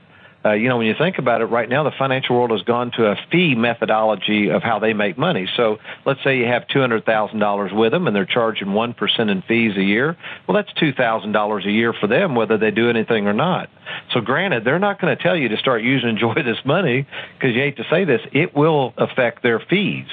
uh, 0.48 0.54
you 0.54 0.70
know, 0.70 0.78
when 0.78 0.88
you 0.88 0.96
think 0.98 1.18
about 1.18 1.42
it, 1.42 1.46
right 1.46 1.70
now 1.70 1.84
the 1.84 1.92
financial 1.98 2.36
world 2.36 2.52
has 2.52 2.62
gone 2.62 2.92
to 2.92 3.08
a 3.08 3.16
fee 3.32 3.56
methodology 3.56 4.50
of 4.50 4.64
how 4.64 4.80
they 4.80 4.94
make 4.94 5.18
money. 5.18 5.48
So 5.56 5.78
let's 6.06 6.24
say 6.24 6.38
you 6.38 6.46
have 6.46 6.68
two 6.68 6.80
hundred 6.80 7.06
thousand 7.06 7.40
dollars 7.40 7.72
with 7.74 7.92
them, 7.92 8.08
and 8.08 8.16
they're 8.16 8.26
charging 8.26 8.74
one 8.74 8.94
percent 8.94 9.30
in 9.30 9.42
fees 9.42 9.76
a 9.78 9.84
year. 9.84 10.18
Well, 10.48 10.56
that's 10.56 10.74
two 10.80 10.94
thousand 10.94 11.34
dollars 11.34 11.66
a 11.66 11.72
year 11.72 11.94
for 11.94 12.08
them, 12.08 12.36
whether 12.36 12.58
they 12.58 12.72
do 12.72 12.90
anything 12.90 13.28
or 13.28 13.34
not. 13.34 13.70
So, 14.14 14.22
granted, 14.22 14.64
they're 14.66 14.80
not 14.80 15.00
going 15.00 15.16
to 15.16 15.22
tell 15.22 15.36
you 15.36 15.50
to 15.50 15.58
start 15.58 15.84
using 15.84 15.98
and 16.08 16.18
enjoy 16.18 16.42
this 16.44 16.64
money 16.66 17.08
because 17.38 17.56
you 17.56 17.62
hate 17.62 17.78
to 17.78 17.86
say 17.90 18.06
this, 18.06 18.22
it 18.32 18.56
will 18.56 18.94
affect 18.98 19.44
their 19.44 19.60
fees. 19.60 20.08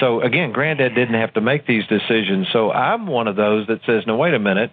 So 0.00 0.20
again, 0.20 0.52
Granddad 0.52 0.94
didn't 0.94 1.14
have 1.14 1.34
to 1.34 1.40
make 1.40 1.66
these 1.66 1.86
decisions. 1.86 2.48
So 2.52 2.70
I'm 2.70 3.06
one 3.06 3.28
of 3.28 3.36
those 3.36 3.66
that 3.68 3.80
says, 3.86 4.04
no, 4.06 4.16
wait 4.16 4.34
a 4.34 4.38
minute 4.38 4.70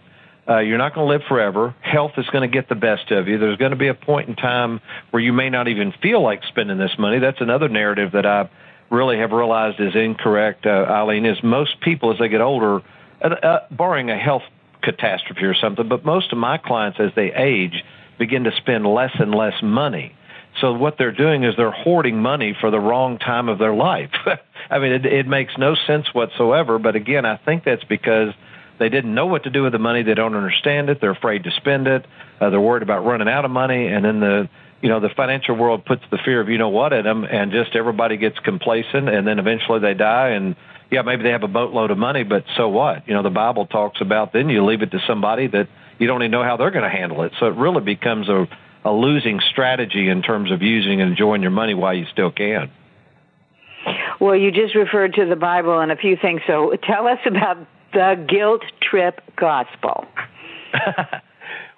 uh, 0.48 0.60
you're 0.60 0.78
not 0.78 0.94
going 0.94 1.08
to 1.08 1.12
live 1.12 1.22
forever. 1.28 1.74
Health 1.82 2.14
is 2.18 2.26
going 2.28 2.50
to 2.50 2.54
get 2.54 2.68
the 2.68 2.76
best 2.76 3.12
of 3.12 3.28
you. 3.28 3.38
There's 3.38 3.58
going 3.58 3.72
to 3.72 3.78
be 3.78 3.88
a 3.88 3.94
point 3.94 4.28
in 4.28 4.36
time 4.36 4.82
where 5.12 5.24
you 5.24 5.32
may 5.32 5.50
not 5.50 5.68
even 5.68 5.94
feel 6.02 6.22
like 6.22 6.44
spending 6.50 6.78
this 6.78 6.98
money. 7.00 7.20
That's 7.20 7.40
another 7.40 7.70
narrative 7.70 8.12
that 8.12 8.26
I 8.26 8.50
really 8.90 9.18
have 9.18 9.32
realized 9.32 9.80
is 9.80 9.96
incorrect, 9.96 10.66
uh, 10.66 10.86
Eileen, 10.90 11.26
is 11.26 11.42
most 11.44 11.80
people 11.82 12.12
as 12.12 12.20
they 12.20 12.28
get 12.28 12.42
older, 12.42 12.82
uh, 13.22 13.28
uh, 13.28 13.60
barring 13.72 14.10
a 14.10 14.18
health 14.18 14.44
catastrophe 14.82 15.46
or 15.46 15.56
something, 15.56 15.88
but 15.88 16.04
most 16.04 16.34
of 16.34 16.38
my 16.38 16.58
clients 16.58 17.00
as 17.00 17.12
they 17.16 17.34
age 17.34 17.84
begin 18.20 18.44
to 18.44 18.52
spend 18.58 18.86
less 18.86 19.12
and 19.20 19.34
less 19.34 19.54
money. 19.64 20.14
So 20.60 20.74
what 20.74 20.98
they're 20.98 21.14
doing 21.14 21.46
is 21.46 21.56
they're 21.56 21.72
hoarding 21.72 22.20
money 22.20 22.56
for 22.60 22.70
the 22.70 22.80
wrong 22.80 23.18
time 23.18 23.48
of 23.48 23.60
their 23.60 23.74
life. 23.74 24.12
I 24.70 24.80
mean, 24.80 24.92
it, 24.92 25.06
it 25.06 25.26
makes 25.26 25.58
no 25.58 25.74
sense 25.88 26.14
whatsoever. 26.14 26.78
But 26.78 26.96
again, 26.96 27.26
I 27.26 27.38
think 27.38 27.64
that's 27.64 27.86
because– 27.86 28.34
they 28.80 28.90
didn't 28.90 29.14
know 29.14 29.28
what 29.28 29.44
to 29.44 29.50
do 29.50 29.64
with 29.64 29.74
the 29.74 29.80
money. 29.80 30.04
They 30.04 30.14
don't 30.14 30.36
understand 30.36 30.90
it. 30.90 31.00
They're 31.00 31.12
afraid 31.12 31.44
to 31.44 31.52
spend 31.52 31.88
it. 31.88 32.06
Uh, 32.40 32.50
they're 32.50 32.62
worried 32.62 32.84
about 32.84 33.06
running 33.06 33.30
out 33.30 33.46
of 33.46 33.52
money, 33.52 33.88
and 33.88 34.04
then 34.04 34.20
the 34.20 34.50
you 34.82 34.90
know 34.90 35.00
the 35.00 35.10
financial 35.10 35.56
world 35.56 35.86
puts 35.86 36.02
the 36.12 36.18
fear 36.26 36.42
of 36.42 36.50
you 36.50 36.58
know 36.58 36.70
what 36.70 36.94
in 36.94 37.06
them, 37.06 37.24
and 37.24 37.52
just 37.52 37.76
everybody 37.76 38.18
gets 38.18 38.38
complacent, 38.40 39.10
and 39.10 39.28
then 39.28 39.40
eventually 39.40 39.80
they 39.80 39.94
die. 39.94 40.30
And 40.30 40.56
yeah, 40.92 41.02
maybe 41.02 41.24
they 41.24 41.32
have 41.32 41.44
a 41.44 41.48
boatload 41.48 41.92
of 41.92 41.98
money, 41.98 42.24
but 42.24 42.44
so 42.58 42.70
what? 42.70 43.08
You 43.08 43.14
know, 43.14 43.24
the 43.24 43.30
Bible 43.30 43.66
talks 43.66 44.02
about 44.02 44.34
then 44.34 44.50
you 44.50 44.66
leave 44.66 44.82
it 44.82 44.92
to 44.92 45.00
somebody 45.08 45.48
that 45.48 45.68
you 46.00 46.08
don't 46.08 46.22
even 46.22 46.32
know 46.32 46.44
how 46.44 46.58
they're 46.58 46.72
going 46.72 46.90
to 46.90 46.96
handle 46.96 47.24
it. 47.24 47.32
So 47.40 47.48
it 47.48 47.56
really 47.56 47.82
becomes 47.82 48.28
a 48.30 48.48
a 48.86 48.92
losing 48.92 49.40
strategy 49.52 50.10
in 50.10 50.22
terms 50.22 50.52
of 50.52 50.62
using 50.62 51.02
and 51.02 51.12
enjoying 51.12 51.42
your 51.42 51.52
money 51.52 51.74
while 51.74 51.94
you 51.94 52.06
still 52.12 52.32
can. 52.32 52.70
Well, 54.20 54.36
you 54.36 54.52
just 54.52 54.76
referred 54.76 55.14
to 55.16 55.26
the 55.26 55.36
Bible 55.36 55.80
and 55.80 55.92
a 55.92 55.96
few 55.96 56.18
things. 56.22 56.42
So 56.48 56.76
tell 56.84 57.08
us 57.08 57.20
about 57.26 57.66
the 57.94 58.26
guilt 58.28 58.64
trip 58.82 59.22
gospel. 59.36 60.06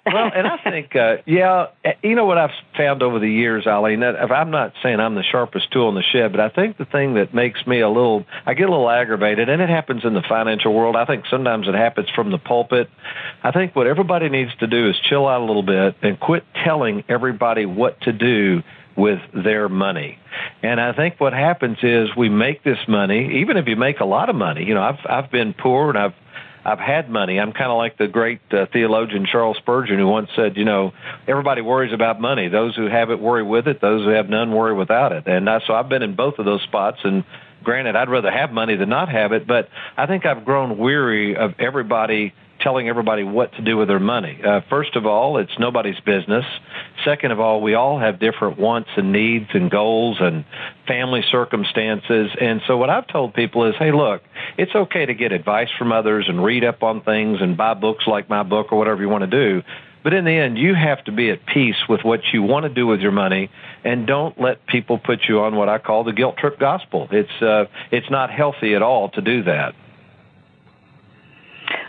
well, 0.06 0.30
and 0.34 0.46
I 0.46 0.56
think, 0.62 0.94
uh, 0.96 1.16
yeah, 1.26 1.66
you 2.02 2.14
know 2.14 2.24
what 2.24 2.38
I've 2.38 2.50
found 2.76 3.02
over 3.02 3.18
the 3.18 3.30
years, 3.30 3.66
Eileen. 3.66 4.00
That 4.00 4.16
I'm 4.16 4.50
not 4.50 4.72
saying 4.82 5.00
I'm 5.00 5.14
the 5.14 5.22
sharpest 5.22 5.70
tool 5.72 5.88
in 5.88 5.94
the 5.94 6.02
shed, 6.02 6.32
but 6.32 6.40
I 6.40 6.48
think 6.48 6.78
the 6.78 6.84
thing 6.84 7.14
that 7.14 7.34
makes 7.34 7.66
me 7.66 7.80
a 7.80 7.88
little, 7.88 8.24
I 8.46 8.54
get 8.54 8.68
a 8.68 8.70
little 8.70 8.88
aggravated, 8.88 9.48
and 9.48 9.60
it 9.60 9.68
happens 9.68 10.04
in 10.04 10.14
the 10.14 10.22
financial 10.22 10.72
world. 10.72 10.96
I 10.96 11.04
think 11.04 11.24
sometimes 11.30 11.68
it 11.68 11.74
happens 11.74 12.08
from 12.14 12.30
the 12.30 12.38
pulpit. 12.38 12.88
I 13.42 13.50
think 13.50 13.74
what 13.74 13.86
everybody 13.86 14.28
needs 14.28 14.54
to 14.60 14.66
do 14.66 14.88
is 14.88 14.96
chill 15.08 15.26
out 15.26 15.40
a 15.40 15.44
little 15.44 15.62
bit 15.62 15.96
and 16.02 16.18
quit 16.18 16.44
telling 16.64 17.04
everybody 17.08 17.66
what 17.66 18.00
to 18.02 18.12
do 18.12 18.62
with 18.96 19.20
their 19.32 19.68
money. 19.68 20.18
And 20.62 20.80
I 20.80 20.92
think 20.92 21.20
what 21.20 21.32
happens 21.32 21.78
is 21.82 22.08
we 22.16 22.28
make 22.28 22.64
this 22.64 22.78
money, 22.88 23.40
even 23.40 23.56
if 23.56 23.68
you 23.68 23.76
make 23.76 24.00
a 24.00 24.04
lot 24.04 24.28
of 24.28 24.36
money. 24.36 24.64
You 24.64 24.74
know, 24.74 24.82
I've 24.82 24.98
I've 25.08 25.30
been 25.30 25.54
poor 25.54 25.90
and 25.90 25.98
I've 25.98 26.14
I've 26.66 26.80
had 26.80 27.08
money. 27.08 27.38
I'm 27.38 27.52
kind 27.52 27.70
of 27.70 27.78
like 27.78 27.96
the 27.96 28.08
great 28.08 28.40
uh, 28.50 28.66
theologian 28.72 29.24
Charles 29.30 29.56
Spurgeon, 29.58 29.98
who 29.98 30.08
once 30.08 30.30
said, 30.34 30.56
you 30.56 30.64
know, 30.64 30.92
everybody 31.28 31.60
worries 31.60 31.92
about 31.92 32.20
money. 32.20 32.48
Those 32.48 32.74
who 32.74 32.86
have 32.86 33.10
it 33.10 33.20
worry 33.20 33.44
with 33.44 33.68
it. 33.68 33.80
Those 33.80 34.04
who 34.04 34.10
have 34.10 34.28
none 34.28 34.50
worry 34.50 34.74
without 34.74 35.12
it. 35.12 35.28
And 35.28 35.48
I, 35.48 35.60
so 35.64 35.74
I've 35.74 35.88
been 35.88 36.02
in 36.02 36.16
both 36.16 36.40
of 36.40 36.44
those 36.44 36.62
spots. 36.62 36.98
And 37.04 37.22
granted, 37.62 37.94
I'd 37.94 38.08
rather 38.08 38.32
have 38.32 38.50
money 38.50 38.74
than 38.74 38.88
not 38.88 39.08
have 39.10 39.30
it. 39.30 39.46
But 39.46 39.68
I 39.96 40.06
think 40.06 40.26
I've 40.26 40.44
grown 40.44 40.76
weary 40.76 41.36
of 41.36 41.54
everybody 41.60 42.34
telling 42.60 42.88
everybody 42.88 43.24
what 43.24 43.52
to 43.54 43.62
do 43.62 43.76
with 43.76 43.88
their 43.88 44.00
money. 44.00 44.40
Uh, 44.44 44.60
first 44.68 44.96
of 44.96 45.06
all, 45.06 45.38
it's 45.38 45.52
nobody's 45.58 45.98
business. 46.00 46.44
Second 47.04 47.32
of 47.32 47.40
all, 47.40 47.60
we 47.60 47.74
all 47.74 47.98
have 47.98 48.18
different 48.18 48.58
wants 48.58 48.90
and 48.96 49.12
needs 49.12 49.48
and 49.54 49.70
goals 49.70 50.18
and 50.20 50.44
family 50.86 51.22
circumstances. 51.30 52.30
And 52.40 52.60
so 52.66 52.76
what 52.76 52.90
I've 52.90 53.06
told 53.06 53.34
people 53.34 53.64
is, 53.66 53.74
hey, 53.78 53.92
look, 53.92 54.22
it's 54.58 54.74
okay 54.74 55.06
to 55.06 55.14
get 55.14 55.32
advice 55.32 55.68
from 55.78 55.92
others 55.92 56.26
and 56.28 56.42
read 56.42 56.64
up 56.64 56.82
on 56.82 57.02
things 57.02 57.38
and 57.40 57.56
buy 57.56 57.74
books 57.74 58.06
like 58.06 58.28
my 58.28 58.42
book 58.42 58.72
or 58.72 58.78
whatever 58.78 59.02
you 59.02 59.08
want 59.08 59.28
to 59.28 59.30
do. 59.30 59.62
But 60.06 60.14
in 60.14 60.24
the 60.24 60.30
end, 60.30 60.56
you 60.56 60.72
have 60.72 61.02
to 61.06 61.12
be 61.12 61.30
at 61.30 61.44
peace 61.46 61.88
with 61.88 62.02
what 62.04 62.20
you 62.32 62.40
want 62.40 62.62
to 62.62 62.68
do 62.68 62.86
with 62.86 63.00
your 63.00 63.10
money, 63.10 63.50
and 63.82 64.06
don't 64.06 64.40
let 64.40 64.64
people 64.68 64.98
put 64.98 65.22
you 65.28 65.40
on 65.40 65.56
what 65.56 65.68
I 65.68 65.78
call 65.78 66.04
the 66.04 66.12
guilt 66.12 66.36
trip 66.36 66.60
gospel. 66.60 67.08
It's 67.10 67.42
uh, 67.42 67.64
it's 67.90 68.08
not 68.08 68.30
healthy 68.30 68.76
at 68.76 68.82
all 68.82 69.08
to 69.10 69.20
do 69.20 69.42
that. 69.42 69.74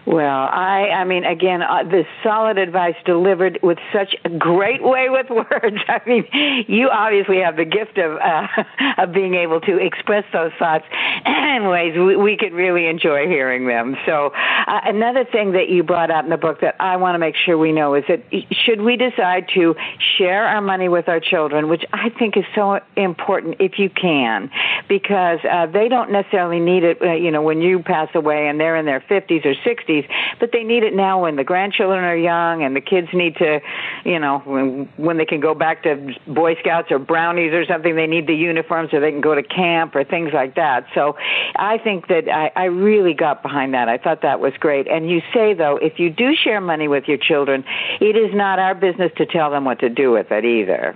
Well, 0.08 0.48
I, 0.50 0.88
I 0.96 1.04
mean, 1.04 1.26
again, 1.26 1.62
uh, 1.62 1.84
the 1.84 2.06
solid 2.24 2.58
advice 2.58 2.96
delivered 3.04 3.60
with 3.62 3.78
such 3.92 4.16
a 4.24 4.30
great 4.30 4.82
way 4.82 5.10
with 5.10 5.30
words. 5.30 5.76
I 5.90 6.00
mean, 6.08 6.66
you 6.70 6.88
obviously 6.88 7.42
have 7.42 7.58
the 7.58 7.66
gift 7.66 7.98
of 7.98 8.18
uh, 8.18 8.48
of 9.04 9.12
being 9.12 9.36
able 9.36 9.60
to 9.60 9.78
express 9.78 10.24
those 10.32 10.54
thoughts 10.58 10.86
in 11.26 11.68
ways 11.68 11.98
we, 11.98 12.16
we 12.16 12.38
could 12.38 12.54
really 12.54 12.88
enjoy 12.88 13.28
hearing 13.28 13.68
them. 13.68 13.98
So, 14.06 14.28
uh, 14.34 14.80
another 14.86 15.26
thing 15.26 15.52
that 15.52 15.68
you 15.68 15.84
brought 15.84 16.10
up 16.10 16.24
in 16.24 16.30
the 16.30 16.38
book 16.38 16.62
that 16.62 16.78
I 16.80 16.96
want 16.96 17.16
to 17.16 17.20
make 17.20 17.36
sure 17.36 17.58
we 17.58 17.74
know 17.74 17.94
is 17.94 18.06
that 18.08 18.24
should 18.64 18.82
we 18.82 18.96
decide 18.96 19.50
to 19.56 19.76
share 20.18 20.46
our 20.46 20.62
money 20.62 20.88
with 20.88 21.10
our 21.10 21.20
children, 21.20 21.68
which 21.68 21.84
I 21.92 22.12
think 22.18 22.38
is 22.38 22.46
so 22.56 22.80
important 22.96 23.58
if 23.60 23.78
you 23.78 23.90
can, 23.90 24.52
because 24.88 25.40
uh, 25.44 25.66
they 25.66 25.90
don't 25.90 26.14
necessarily 26.14 26.62
need 26.62 26.86
it. 26.86 27.02
Uh, 27.02 27.12
you 27.12 27.30
know, 27.30 27.42
when 27.42 27.62
you 27.62 27.80
pass 27.80 28.08
away 28.16 28.48
and 28.48 28.58
they're 28.58 28.78
in 28.78 28.86
their 28.86 29.02
50s 29.02 29.46
or 29.46 29.54
60s 30.02 30.38
but 30.40 30.52
they 30.52 30.64
need 30.64 30.84
it 30.84 30.94
now 30.94 31.22
when 31.22 31.36
the 31.36 31.44
grandchildren 31.44 32.04
are 32.04 32.16
young 32.16 32.64
and 32.64 32.76
the 32.76 32.82
kids 32.82 33.08
need 33.14 33.36
to, 33.38 33.60
you 34.06 34.20
know, 34.20 34.40
when, 34.40 34.90
when 34.98 35.18
they 35.18 35.26
can 35.26 35.40
go 35.40 35.54
back 35.54 35.84
to 35.84 36.16
Boy 36.28 36.56
Scouts 36.60 36.92
or 36.92 37.00
Brownies 37.00 37.54
or 37.54 37.66
something, 37.66 37.96
they 37.96 38.08
need 38.08 38.28
the 38.28 38.36
uniforms 38.36 38.92
so 38.92 39.00
they 39.00 39.12
can 39.12 39.22
go 39.22 39.36
to 39.36 39.44
camp 39.44 39.96
or 39.96 40.04
things 40.04 40.32
like 40.34 40.56
that. 40.56 40.86
So 40.94 41.18
I 41.56 41.78
think 41.78 42.08
that 42.08 42.30
I, 42.30 42.52
I 42.56 42.66
really 42.66 43.14
got 43.14 43.42
behind 43.42 43.74
that. 43.74 43.90
I 43.90 43.98
thought 43.98 44.22
that 44.22 44.40
was 44.40 44.54
great. 44.60 44.88
And 44.88 45.10
you 45.10 45.22
say, 45.34 45.54
though, 45.54 45.78
if 45.78 46.00
you 46.00 46.10
do 46.10 46.36
share 46.36 46.62
money 46.62 46.88
with 46.88 47.08
your 47.08 47.18
children, 47.18 47.64
it 48.00 48.16
is 48.16 48.34
not 48.34 48.60
our 48.60 48.76
business 48.76 49.12
to 49.18 49.26
tell 49.26 49.52
them 49.52 49.66
what 49.66 49.80
to 49.80 49.90
do 49.90 50.12
with 50.12 50.32
it 50.32 50.46
either. 50.46 50.96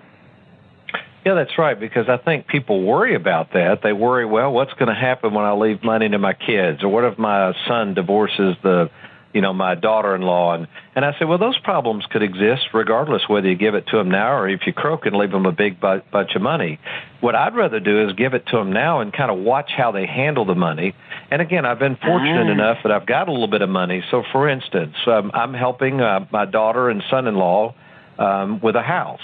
Yeah, 1.26 1.36
that's 1.36 1.58
right. 1.58 1.80
Because 1.80 2.10
I 2.10 2.18
think 2.18 2.48
people 2.48 2.84
worry 2.84 3.16
about 3.16 3.54
that. 3.54 3.80
They 3.84 3.94
worry, 3.94 4.26
well, 4.26 4.52
what's 4.52 4.74
going 4.74 4.90
to 4.90 5.00
happen 5.00 5.34
when 5.34 5.46
I 5.46 5.54
leave 5.54 5.84
money 5.84 6.10
to 6.10 6.18
my 6.18 6.34
kids, 6.34 6.84
or 6.84 6.90
what 6.90 7.04
if 7.04 7.18
my 7.20 7.54
son 7.68 7.94
divorces 7.94 8.56
the 8.64 8.90
you 9.34 9.42
know, 9.42 9.54
my 9.54 9.76
daughter-in-law. 9.76 10.56
And, 10.56 10.68
and 10.96 11.06
I 11.06 11.14
said, 11.18 11.28
well, 11.28 11.38
those 11.38 11.58
problems 11.60 12.06
could 12.10 12.24
exist 12.24 12.64
regardless 12.74 13.24
whether 13.28 13.48
you 13.48 13.56
give 13.56 13.76
it 13.76 13.88
to 13.88 13.98
them 13.98 14.12
now 14.12 14.34
or 14.38 14.50
if 14.50 14.62
you 14.66 14.74
croak 14.74 15.06
and 15.06 15.16
leave 15.16 15.32
them 15.32 15.46
a 15.46 15.52
big 15.52 15.80
bu- 15.80 16.02
bunch 16.12 16.36
of 16.36 16.42
money. 16.42 16.80
What 17.22 17.36
I'd 17.36 17.56
rather 17.56 17.80
do 17.80 18.08
is 18.08 18.14
give 18.14 18.34
it 18.34 18.46
to 18.48 18.58
them 18.58 18.74
now 18.74 19.00
and 19.00 19.14
kind 19.14 19.32
of 19.32 19.38
watch 19.38 19.72
how 19.76 19.92
they 19.92 20.06
handle 20.06 20.46
the 20.46 20.56
money. 20.56 20.94
And 21.30 21.42
again, 21.42 21.66
I've 21.66 21.80
been 21.80 21.96
fortunate 21.96 22.48
Ah. 22.48 22.52
enough 22.52 22.78
that 22.84 22.92
I've 22.92 23.06
got 23.06 23.30
a 23.30 23.32
little 23.32 23.48
bit 23.48 23.62
of 23.62 23.70
money. 23.70 24.04
So, 24.12 24.24
for 24.32 24.50
instance, 24.50 24.96
um, 25.08 25.32
I'm 25.34 25.54
helping 25.54 26.02
uh, 26.02 26.26
my 26.32 26.46
daughter 26.46 26.90
and 26.90 27.02
son-in-law 27.10 27.74
um, 28.20 28.60
with 28.62 28.76
a 28.76 28.82
house. 28.82 29.22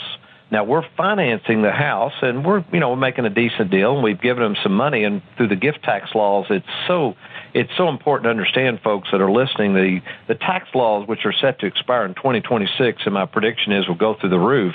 Now 0.49 0.63
we're 0.63 0.85
financing 0.95 1.61
the 1.61 1.71
house, 1.71 2.13
and 2.21 2.45
we're 2.45 2.63
you 2.71 2.79
know 2.79 2.91
we're 2.91 2.95
making 2.95 3.25
a 3.25 3.29
decent 3.29 3.69
deal, 3.69 3.95
and 3.95 4.03
we've 4.03 4.21
given 4.21 4.43
them 4.43 4.55
some 4.63 4.73
money. 4.73 5.03
And 5.03 5.21
through 5.35 5.49
the 5.49 5.57
gift 5.57 5.83
tax 5.83 6.15
laws, 6.15 6.45
it's 6.49 6.65
so 6.87 7.15
it's 7.53 7.71
so 7.75 7.89
important 7.89 8.25
to 8.25 8.29
understand, 8.29 8.79
folks 8.81 9.09
that 9.11 9.19
are 9.19 9.31
listening, 9.31 9.73
the 9.73 9.99
the 10.27 10.35
tax 10.35 10.69
laws 10.73 11.07
which 11.07 11.25
are 11.25 11.33
set 11.33 11.59
to 11.59 11.65
expire 11.65 12.05
in 12.05 12.13
2026, 12.15 13.01
and 13.05 13.13
my 13.13 13.25
prediction 13.25 13.73
is 13.73 13.87
will 13.87 13.95
go 13.95 14.15
through 14.19 14.29
the 14.29 14.39
roof. 14.39 14.73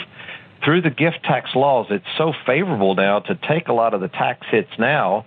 Through 0.63 0.83
the 0.83 0.91
gift 0.91 1.25
tax 1.25 1.51
laws, 1.55 1.87
it's 1.91 2.05
so 2.19 2.33
favorable 2.47 2.95
now 2.95 3.21
to 3.21 3.35
take 3.35 3.69
a 3.69 3.73
lot 3.73 3.95
of 3.95 4.01
the 4.01 4.09
tax 4.09 4.47
hits 4.51 4.71
now 4.79 5.25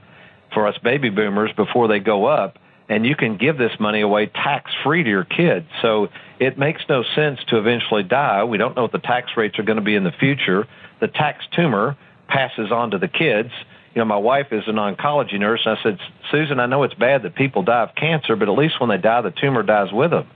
for 0.54 0.68
us 0.68 0.78
baby 0.78 1.10
boomers 1.10 1.52
before 1.58 1.88
they 1.88 2.00
go 2.00 2.26
up 2.26 2.58
and 2.88 3.06
you 3.06 3.16
can 3.16 3.38
give 3.38 3.58
this 3.58 3.72
money 3.80 4.02
away 4.02 4.28
tax 4.28 4.72
free 4.84 5.04
to 5.04 5.10
your 5.10 5.24
kids. 5.24 5.66
So 5.82 6.10
it 6.40 6.58
makes 6.58 6.82
no 6.88 7.04
sense 7.16 7.40
to 7.50 7.58
eventually 7.58 8.04
die. 8.04 8.44
We 8.44 8.58
don't 8.58 8.76
know 8.76 8.84
what 8.84 8.92
the 8.92 9.00
tax 9.00 9.32
rates 9.36 9.58
are 9.58 9.64
going 9.64 9.78
to 9.78 9.84
be 9.84 9.96
in 9.96 10.04
the 10.04 10.12
future. 10.12 10.68
The 11.00 11.08
tax 11.08 11.46
tumor 11.56 11.98
passes 12.28 12.72
on 12.72 12.92
to 12.92 12.98
the 12.98 13.08
kids. 13.08 13.50
You 13.94 14.00
know, 14.00 14.06
my 14.06 14.18
wife 14.18 14.48
is 14.52 14.64
an 14.68 14.76
oncology 14.76 15.40
nurse, 15.40 15.62
and 15.66 15.78
I 15.78 15.82
said, 15.82 16.00
Susan, 16.30 16.60
I 16.60 16.66
know 16.66 16.84
it's 16.84 16.94
bad 16.94 17.24
that 17.24 17.34
people 17.36 17.64
die 17.64 17.84
of 17.84 17.96
cancer, 17.96 18.36
but 18.36 18.50
at 18.50 18.58
least 18.58 18.80
when 18.80 18.90
they 18.90 18.98
die, 18.98 19.22
the 19.22 19.32
tumor 19.32 19.64
dies 19.64 19.92
with 19.92 20.12
them. 20.12 20.28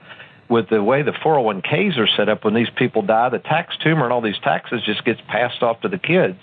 With 0.49 0.69
the 0.69 0.81
way 0.81 1.03
the 1.03 1.11
401ks 1.11 1.97
are 1.97 2.07
set 2.07 2.29
up, 2.29 2.45
when 2.45 2.53
these 2.53 2.69
people 2.75 3.01
die, 3.01 3.29
the 3.29 3.39
tax 3.39 3.75
tumor 3.83 4.05
and 4.05 4.13
all 4.13 4.21
these 4.21 4.39
taxes 4.39 4.81
just 4.85 5.03
gets 5.03 5.19
passed 5.27 5.61
off 5.61 5.81
to 5.81 5.89
the 5.89 5.99
kids. 5.99 6.37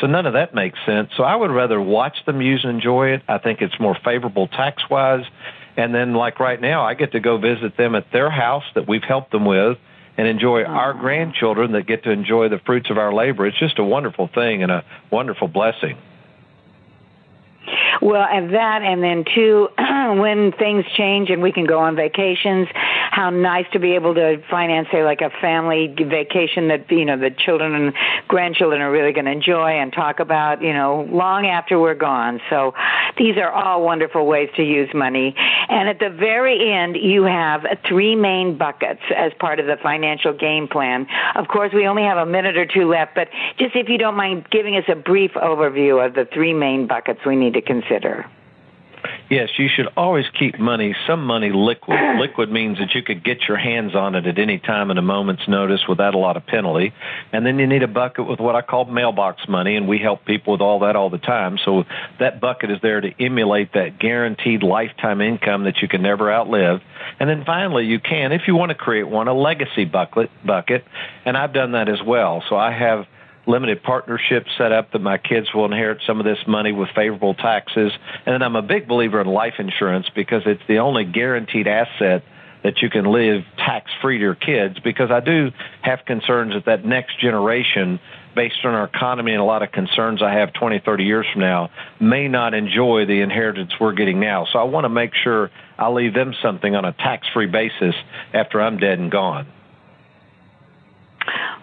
So 0.00 0.06
none 0.06 0.26
of 0.26 0.34
that 0.34 0.54
makes 0.54 0.78
sense. 0.86 1.10
So 1.16 1.22
I 1.22 1.36
would 1.36 1.50
rather 1.50 1.80
watch 1.80 2.16
them 2.26 2.40
use 2.40 2.64
and 2.64 2.74
enjoy 2.74 3.08
it. 3.08 3.22
I 3.28 3.38
think 3.38 3.60
it's 3.60 3.78
more 3.78 3.96
favorable 4.04 4.48
tax 4.48 4.82
wise. 4.90 5.24
And 5.76 5.94
then, 5.94 6.14
like 6.14 6.38
right 6.38 6.60
now, 6.60 6.84
I 6.84 6.94
get 6.94 7.12
to 7.12 7.20
go 7.20 7.38
visit 7.38 7.76
them 7.76 7.94
at 7.94 8.12
their 8.12 8.30
house 8.30 8.64
that 8.74 8.86
we've 8.86 9.02
helped 9.02 9.32
them 9.32 9.44
with 9.44 9.78
and 10.16 10.28
enjoy 10.28 10.62
our 10.62 10.94
grandchildren 10.94 11.72
that 11.72 11.86
get 11.86 12.04
to 12.04 12.10
enjoy 12.10 12.48
the 12.48 12.60
fruits 12.64 12.90
of 12.90 12.98
our 12.98 13.12
labor. 13.12 13.46
It's 13.46 13.58
just 13.58 13.78
a 13.78 13.84
wonderful 13.84 14.28
thing 14.32 14.62
and 14.62 14.70
a 14.70 14.84
wonderful 15.10 15.48
blessing. 15.48 15.98
Well, 18.00 18.26
and 18.30 18.54
that, 18.54 18.82
and 18.82 19.02
then 19.02 19.24
too, 19.34 19.68
when 19.78 20.52
things 20.52 20.84
change 20.96 21.30
and 21.30 21.42
we 21.42 21.52
can 21.52 21.64
go 21.64 21.78
on 21.80 21.96
vacations, 21.96 22.68
how 23.10 23.30
nice 23.30 23.66
to 23.72 23.78
be 23.78 23.94
able 23.94 24.14
to 24.14 24.42
finance, 24.50 24.88
say, 24.92 25.04
like 25.04 25.20
a 25.20 25.30
family 25.40 25.88
vacation 25.88 26.68
that 26.68 26.90
you 26.90 27.04
know 27.04 27.18
the 27.18 27.30
children 27.30 27.74
and 27.74 27.94
grandchildren 28.28 28.80
are 28.80 28.90
really 28.90 29.12
going 29.12 29.26
to 29.26 29.32
enjoy 29.32 29.70
and 29.70 29.92
talk 29.92 30.20
about, 30.20 30.62
you 30.62 30.72
know, 30.72 31.06
long 31.10 31.46
after 31.46 31.78
we're 31.78 31.94
gone. 31.94 32.40
So, 32.50 32.74
these 33.16 33.36
are 33.36 33.50
all 33.50 33.82
wonderful 33.82 34.26
ways 34.26 34.50
to 34.56 34.62
use 34.62 34.88
money. 34.94 35.34
And 35.36 35.88
at 35.88 35.98
the 35.98 36.10
very 36.10 36.72
end, 36.72 36.96
you 36.96 37.24
have 37.24 37.64
three 37.88 38.16
main 38.16 38.58
buckets 38.58 39.02
as 39.16 39.32
part 39.38 39.60
of 39.60 39.66
the 39.66 39.76
financial 39.82 40.32
game 40.32 40.68
plan. 40.68 41.06
Of 41.34 41.48
course, 41.48 41.72
we 41.72 41.86
only 41.86 42.02
have 42.02 42.18
a 42.18 42.26
minute 42.26 42.56
or 42.56 42.66
two 42.66 42.88
left, 42.88 43.14
but 43.14 43.28
just 43.58 43.76
if 43.76 43.88
you 43.88 43.98
don't 43.98 44.16
mind 44.16 44.46
giving 44.50 44.76
us 44.76 44.84
a 44.88 44.94
brief 44.94 45.32
overview 45.32 46.04
of 46.04 46.14
the 46.14 46.26
three 46.32 46.52
main 46.52 46.86
buckets 46.86 47.20
we 47.26 47.36
need 47.36 47.54
to 47.54 47.62
consider. 47.62 48.26
Yes, 49.30 49.48
you 49.58 49.68
should 49.74 49.88
always 49.96 50.26
keep 50.38 50.58
money, 50.58 50.94
some 51.06 51.24
money 51.24 51.50
liquid. 51.50 51.98
liquid 52.18 52.50
means 52.52 52.78
that 52.78 52.94
you 52.94 53.02
could 53.02 53.24
get 53.24 53.48
your 53.48 53.56
hands 53.56 53.94
on 53.94 54.14
it 54.14 54.26
at 54.26 54.38
any 54.38 54.58
time 54.58 54.90
at 54.90 54.98
a 54.98 55.02
moment's 55.02 55.48
notice 55.48 55.80
without 55.88 56.14
a 56.14 56.18
lot 56.18 56.36
of 56.36 56.46
penalty. 56.46 56.92
And 57.32 57.46
then 57.46 57.58
you 57.58 57.66
need 57.66 57.82
a 57.82 57.88
bucket 57.88 58.28
with 58.28 58.38
what 58.38 58.54
I 58.54 58.60
call 58.60 58.84
mailbox 58.84 59.48
money, 59.48 59.76
and 59.76 59.88
we 59.88 59.98
help 59.98 60.26
people 60.26 60.52
with 60.52 60.60
all 60.60 60.80
that 60.80 60.94
all 60.94 61.08
the 61.08 61.18
time. 61.18 61.58
So 61.64 61.84
that 62.20 62.40
bucket 62.40 62.70
is 62.70 62.78
there 62.82 63.00
to 63.00 63.10
emulate 63.18 63.72
that 63.72 63.98
guaranteed 63.98 64.62
lifetime 64.62 65.22
income 65.22 65.64
that 65.64 65.80
you 65.80 65.88
can 65.88 66.02
never 66.02 66.30
outlive. 66.30 66.80
And 67.18 67.28
then 67.28 67.44
finally, 67.46 67.86
you 67.86 68.00
can, 68.00 68.32
if 68.32 68.42
you 68.46 68.54
want 68.54 68.70
to 68.70 68.74
create 68.74 69.08
one, 69.08 69.26
a 69.28 69.34
legacy 69.34 69.86
bucket, 69.86 70.30
bucket. 70.44 70.84
And 71.24 71.36
I've 71.36 71.54
done 71.54 71.72
that 71.72 71.88
as 71.88 72.02
well. 72.02 72.42
So 72.48 72.56
I 72.56 72.72
have 72.72 73.06
limited 73.46 73.82
partnerships 73.82 74.50
set 74.56 74.72
up 74.72 74.92
that 74.92 75.00
my 75.00 75.18
kids 75.18 75.48
will 75.54 75.64
inherit 75.64 75.98
some 76.06 76.18
of 76.18 76.24
this 76.24 76.38
money 76.46 76.72
with 76.72 76.88
favorable 76.94 77.34
taxes. 77.34 77.92
And 78.26 78.32
then 78.32 78.42
I'm 78.42 78.56
a 78.56 78.62
big 78.62 78.88
believer 78.88 79.20
in 79.20 79.26
life 79.26 79.54
insurance 79.58 80.06
because 80.14 80.42
it's 80.46 80.62
the 80.68 80.78
only 80.78 81.04
guaranteed 81.04 81.66
asset 81.66 82.24
that 82.62 82.80
you 82.80 82.88
can 82.88 83.04
live 83.04 83.42
tax 83.58 83.90
free 84.00 84.16
to 84.16 84.22
your 84.22 84.34
kids 84.34 84.78
because 84.80 85.10
I 85.10 85.20
do 85.20 85.50
have 85.82 86.00
concerns 86.06 86.54
that 86.54 86.64
that 86.64 86.84
next 86.84 87.20
generation 87.20 88.00
based 88.34 88.64
on 88.64 88.74
our 88.74 88.84
economy 88.84 89.32
and 89.32 89.40
a 89.40 89.44
lot 89.44 89.62
of 89.62 89.70
concerns 89.70 90.22
I 90.22 90.32
have 90.32 90.52
20, 90.54 90.80
30 90.84 91.04
years 91.04 91.26
from 91.30 91.42
now 91.42 91.70
may 92.00 92.26
not 92.26 92.54
enjoy 92.54 93.04
the 93.06 93.20
inheritance 93.20 93.72
we're 93.78 93.92
getting 93.92 94.18
now. 94.18 94.46
So 94.50 94.58
I 94.58 94.64
want 94.64 94.86
to 94.86 94.88
make 94.88 95.12
sure 95.14 95.50
I 95.78 95.90
leave 95.90 96.14
them 96.14 96.34
something 96.42 96.74
on 96.74 96.84
a 96.84 96.92
tax 96.92 97.26
free 97.32 97.46
basis 97.46 97.94
after 98.32 98.60
I'm 98.60 98.78
dead 98.78 98.98
and 98.98 99.10
gone. 99.10 99.46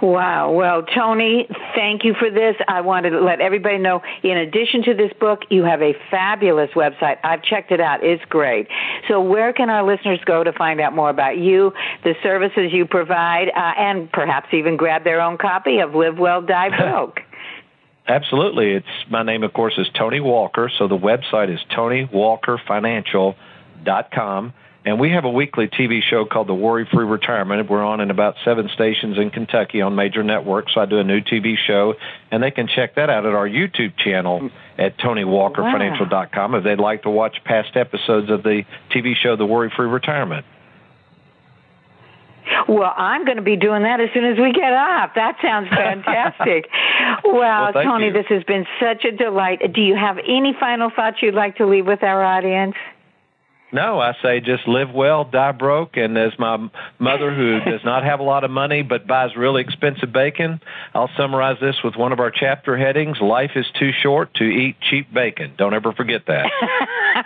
Wow. 0.02 0.52
Well, 0.52 0.84
Tony, 0.84 1.48
thank 1.76 2.04
you 2.04 2.16
for 2.18 2.32
this. 2.32 2.56
I 2.68 2.82
wanted 2.82 3.12
to 3.12 3.22
let 3.22 3.40
everybody 3.40 3.78
know, 3.78 4.02
in 4.24 4.36
addition 4.36 4.82
to 4.84 4.96
this 4.96 5.14
book, 5.20 5.44
you 5.50 5.64
have 5.64 5.84
a 5.84 5.94
fabulous 6.10 6.72
website. 6.72 7.18
I've 7.24 7.44
checked 7.44 7.72
it 7.72 7.80
out. 7.80 8.04
It's 8.04 8.26
great. 8.26 8.68
So 9.08 9.22
where 9.22 9.54
can 9.54 9.70
our 9.70 9.84
listeners 9.84 10.20
go 10.26 10.44
to 10.44 10.52
find 10.54 10.82
out 10.82 10.96
more 10.96 11.12
about 11.12 11.38
you, 11.38 11.72
the 12.04 12.16
services 12.24 12.74
you 12.74 12.88
provide, 12.88 13.50
uh, 13.50 13.74
and 13.78 14.12
perhaps 14.12 14.52
even 14.54 14.76
grab 14.76 15.04
their 15.04 15.22
own 15.22 15.38
copy 15.38 15.78
of 15.80 15.94
Live 15.94 16.18
Well, 16.18 16.42
Die 16.42 16.70
Broke? 16.78 17.20
Absolutely. 18.08 18.72
It's 18.72 18.88
my 19.10 19.22
name, 19.22 19.44
of 19.44 19.54
course, 19.54 19.76
is 19.78 19.88
Tony 19.94 20.20
Walker. 20.20 20.72
So 20.80 20.88
the 20.88 20.98
website 20.98 21.54
is 21.54 21.60
TonyWalkerFinancial.com. 21.78 24.54
And 24.84 25.00
we 25.00 25.12
have 25.12 25.26
a 25.26 25.30
weekly 25.30 25.68
TV 25.68 26.02
show 26.02 26.26
called 26.26 26.48
The 26.48 26.56
Worry 26.56 26.88
Free 26.92 27.06
Retirement. 27.06 27.70
We're 27.70 27.84
on 27.84 28.02
in 28.02 28.10
about 28.10 28.36
seven 28.44 28.68
stations 28.74 29.20
in 29.20 29.30
Kentucky 29.30 29.80
on 29.82 29.94
major 29.94 30.24
networks. 30.24 30.74
I 30.76 30.86
do 30.88 30.98
a 30.98 31.04
new 31.04 31.22
TV 31.22 31.56
show, 31.56 31.94
and 32.32 32.42
they 32.42 32.50
can 32.50 32.68
check 32.68 32.96
that 32.96 33.08
out 33.10 33.28
at 33.28 33.34
our 33.34 33.48
YouTube 33.48 33.96
channel 33.98 34.50
at 34.80 34.98
TonyWalkerFinancial.com 34.98 36.56
if 36.56 36.64
they'd 36.64 36.80
like 36.80 37.04
to 37.04 37.12
watch 37.12 37.38
past 37.46 37.78
episodes 37.78 38.32
of 38.32 38.42
the 38.42 38.64
TV 38.90 39.14
show 39.16 39.36
The 39.36 39.46
Worry 39.46 39.72
Free 39.76 39.88
Retirement. 39.88 40.46
Well, 42.68 42.92
I'm 42.98 43.24
going 43.24 43.38
to 43.38 43.44
be 43.44 43.56
doing 43.56 43.84
that 43.84 44.00
as 44.02 44.10
soon 44.16 44.26
as 44.26 44.38
we 44.40 44.52
get 44.52 44.74
off. 44.74 45.12
That 45.16 45.38
sounds 45.44 45.70
fantastic. 45.70 46.68
well, 47.24 47.72
Well, 47.72 47.84
Tony, 47.84 48.08
you. 48.08 48.14
this 48.14 48.26
has 48.30 48.44
been 48.44 48.66
such 48.80 49.06
a 49.06 49.12
delight. 49.12 49.62
Do 49.74 49.82
you 49.82 49.96
have 49.96 50.18
any 50.18 50.54
final 50.60 50.90
thoughts 50.90 51.18
you'd 51.22 51.36
like 51.36 51.58
to 51.58 51.68
leave 51.68 51.86
with 51.86 52.02
our 52.02 52.24
audience? 52.24 52.76
No, 53.74 54.00
I 54.00 54.14
say 54.22 54.42
just 54.42 54.68
live 54.68 54.92
well, 54.92 55.24
die 55.24 55.54
broke. 55.54 55.96
And 55.96 56.18
as 56.18 56.38
my 56.38 56.70
mother, 57.00 57.34
who 57.34 57.60
does 57.60 57.84
not 57.86 58.04
have 58.04 58.20
a 58.20 58.24
lot 58.24 58.44
of 58.44 58.52
money 58.52 58.82
but 58.82 59.08
buys 59.08 59.36
really 59.36 59.62
expensive 59.62 60.12
bacon, 60.12 60.60
I'll 60.94 61.10
summarize 61.16 61.58
this 61.62 61.78
with 61.84 61.96
one 61.96 62.12
of 62.12 62.20
our 62.20 62.32
chapter 62.32 62.78
headings 62.78 63.20
Life 63.22 63.52
is 63.56 63.66
too 63.80 63.92
short 63.92 64.34
to 64.36 64.44
eat 64.44 64.76
cheap 64.90 65.14
bacon. 65.14 65.54
Don't 65.58 65.74
ever 65.74 65.94
forget 65.94 66.26
that. 66.28 66.52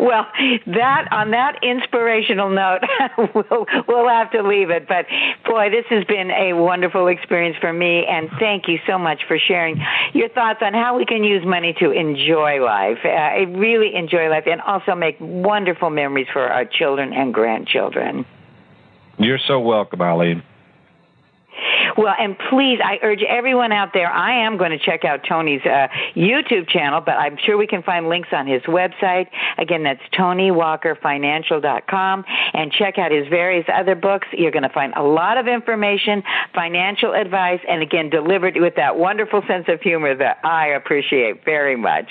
well, 0.00 0.26
that 0.66 1.08
on 1.12 1.32
that 1.32 1.62
inspirational 1.62 2.48
note, 2.50 2.80
we'll 3.34 3.66
we'll 3.86 4.08
have 4.08 4.30
to 4.32 4.42
leave 4.42 4.70
it. 4.70 4.88
But 4.88 5.06
boy, 5.44 5.70
this 5.70 5.84
has 5.90 6.04
been 6.04 6.30
a 6.30 6.54
wonderful 6.54 7.08
experience 7.08 7.56
for 7.60 7.72
me, 7.72 8.06
and 8.06 8.30
thank 8.38 8.66
you 8.66 8.78
so 8.86 8.98
much 8.98 9.20
for 9.28 9.38
sharing 9.38 9.80
your 10.14 10.30
thoughts 10.30 10.60
on 10.62 10.72
how 10.72 10.96
we 10.96 11.04
can 11.04 11.22
use 11.22 11.44
money 11.44 11.74
to 11.80 11.90
enjoy 11.90 12.64
life, 12.64 12.98
uh, 13.04 13.46
really 13.58 13.94
enjoy 13.94 14.28
life, 14.30 14.44
and 14.46 14.60
also 14.62 14.94
make 14.94 15.16
wonderful 15.20 15.90
memories 15.90 16.28
for 16.32 16.42
our 16.42 16.64
children 16.64 17.12
and 17.12 17.34
grandchildren. 17.34 18.24
You're 19.18 19.38
so 19.46 19.60
welcome, 19.60 20.00
Eileen. 20.00 20.42
Well, 22.00 22.14
and 22.18 22.36
please, 22.48 22.80
I 22.82 22.98
urge 23.02 23.22
everyone 23.22 23.72
out 23.72 23.92
there, 23.92 24.10
I 24.10 24.46
am 24.46 24.56
going 24.56 24.70
to 24.70 24.78
check 24.78 25.04
out 25.04 25.20
Tony's 25.28 25.60
uh, 25.66 25.88
YouTube 26.16 26.66
channel, 26.66 27.02
but 27.02 27.18
I'm 27.18 27.36
sure 27.44 27.58
we 27.58 27.66
can 27.66 27.82
find 27.82 28.08
links 28.08 28.30
on 28.32 28.46
his 28.46 28.62
website. 28.62 29.26
Again, 29.58 29.82
that's 29.82 30.00
TonyWalkerFinancial.com. 30.18 32.24
And 32.54 32.72
check 32.72 32.96
out 32.96 33.12
his 33.12 33.28
various 33.28 33.66
other 33.70 33.94
books. 33.94 34.28
You're 34.32 34.50
going 34.50 34.62
to 34.62 34.70
find 34.70 34.94
a 34.96 35.02
lot 35.02 35.36
of 35.36 35.46
information, 35.46 36.22
financial 36.54 37.12
advice, 37.12 37.60
and 37.68 37.82
again, 37.82 38.08
delivered 38.08 38.56
with 38.56 38.76
that 38.76 38.96
wonderful 38.96 39.42
sense 39.46 39.66
of 39.68 39.82
humor 39.82 40.16
that 40.16 40.38
I 40.42 40.68
appreciate 40.68 41.44
very 41.44 41.76
much. 41.76 42.08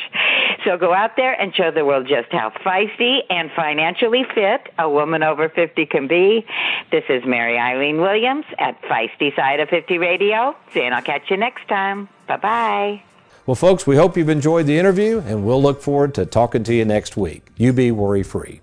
So 0.66 0.78
go 0.78 0.94
out 0.94 1.16
there 1.16 1.34
and 1.34 1.56
show 1.56 1.72
the 1.72 1.84
world 1.84 2.08
just 2.08 2.32
how 2.32 2.52
feisty 2.64 3.22
and 3.32 3.50
financially 3.56 4.24
fit 4.36 4.70
a 4.78 4.88
woman 4.88 5.24
over 5.24 5.50
50 5.50 5.88
can 5.88 6.08
be. 6.08 6.46
This 6.92 7.06
is 7.10 7.24
Mary 7.26 7.58
Eileen 7.58 8.02
Williams 8.02 8.46
at 8.60 8.80
Feisty 8.84 9.36
Side 9.36 9.62
of 9.62 9.70
50 9.70 9.79
Radio, 9.88 10.56
saying 10.74 10.94
I'll 10.94 11.02
catch 11.02 11.30
you 11.30 11.38
next 11.38 11.68
time. 11.68 12.10
Bye 12.28 12.38
bye. 12.38 13.04
Well, 13.46 13.56
folks, 13.56 13.88
we 13.88 13.96
hope 13.96 14.16
you've 14.16 14.30
enjoyed 14.30 14.68
the 14.68 14.78
interview, 14.78 15.24
and 15.26 15.44
we'll 15.44 15.62
look 15.62 15.82
forward 15.82 16.14
to 16.16 16.26
talking 16.26 16.64
to 16.66 16.74
you 16.74 16.86
next 16.86 17.18
week. 17.18 17.48
You 17.58 17.74
be 17.74 17.92
worry 17.92 18.22
free. 18.22 18.62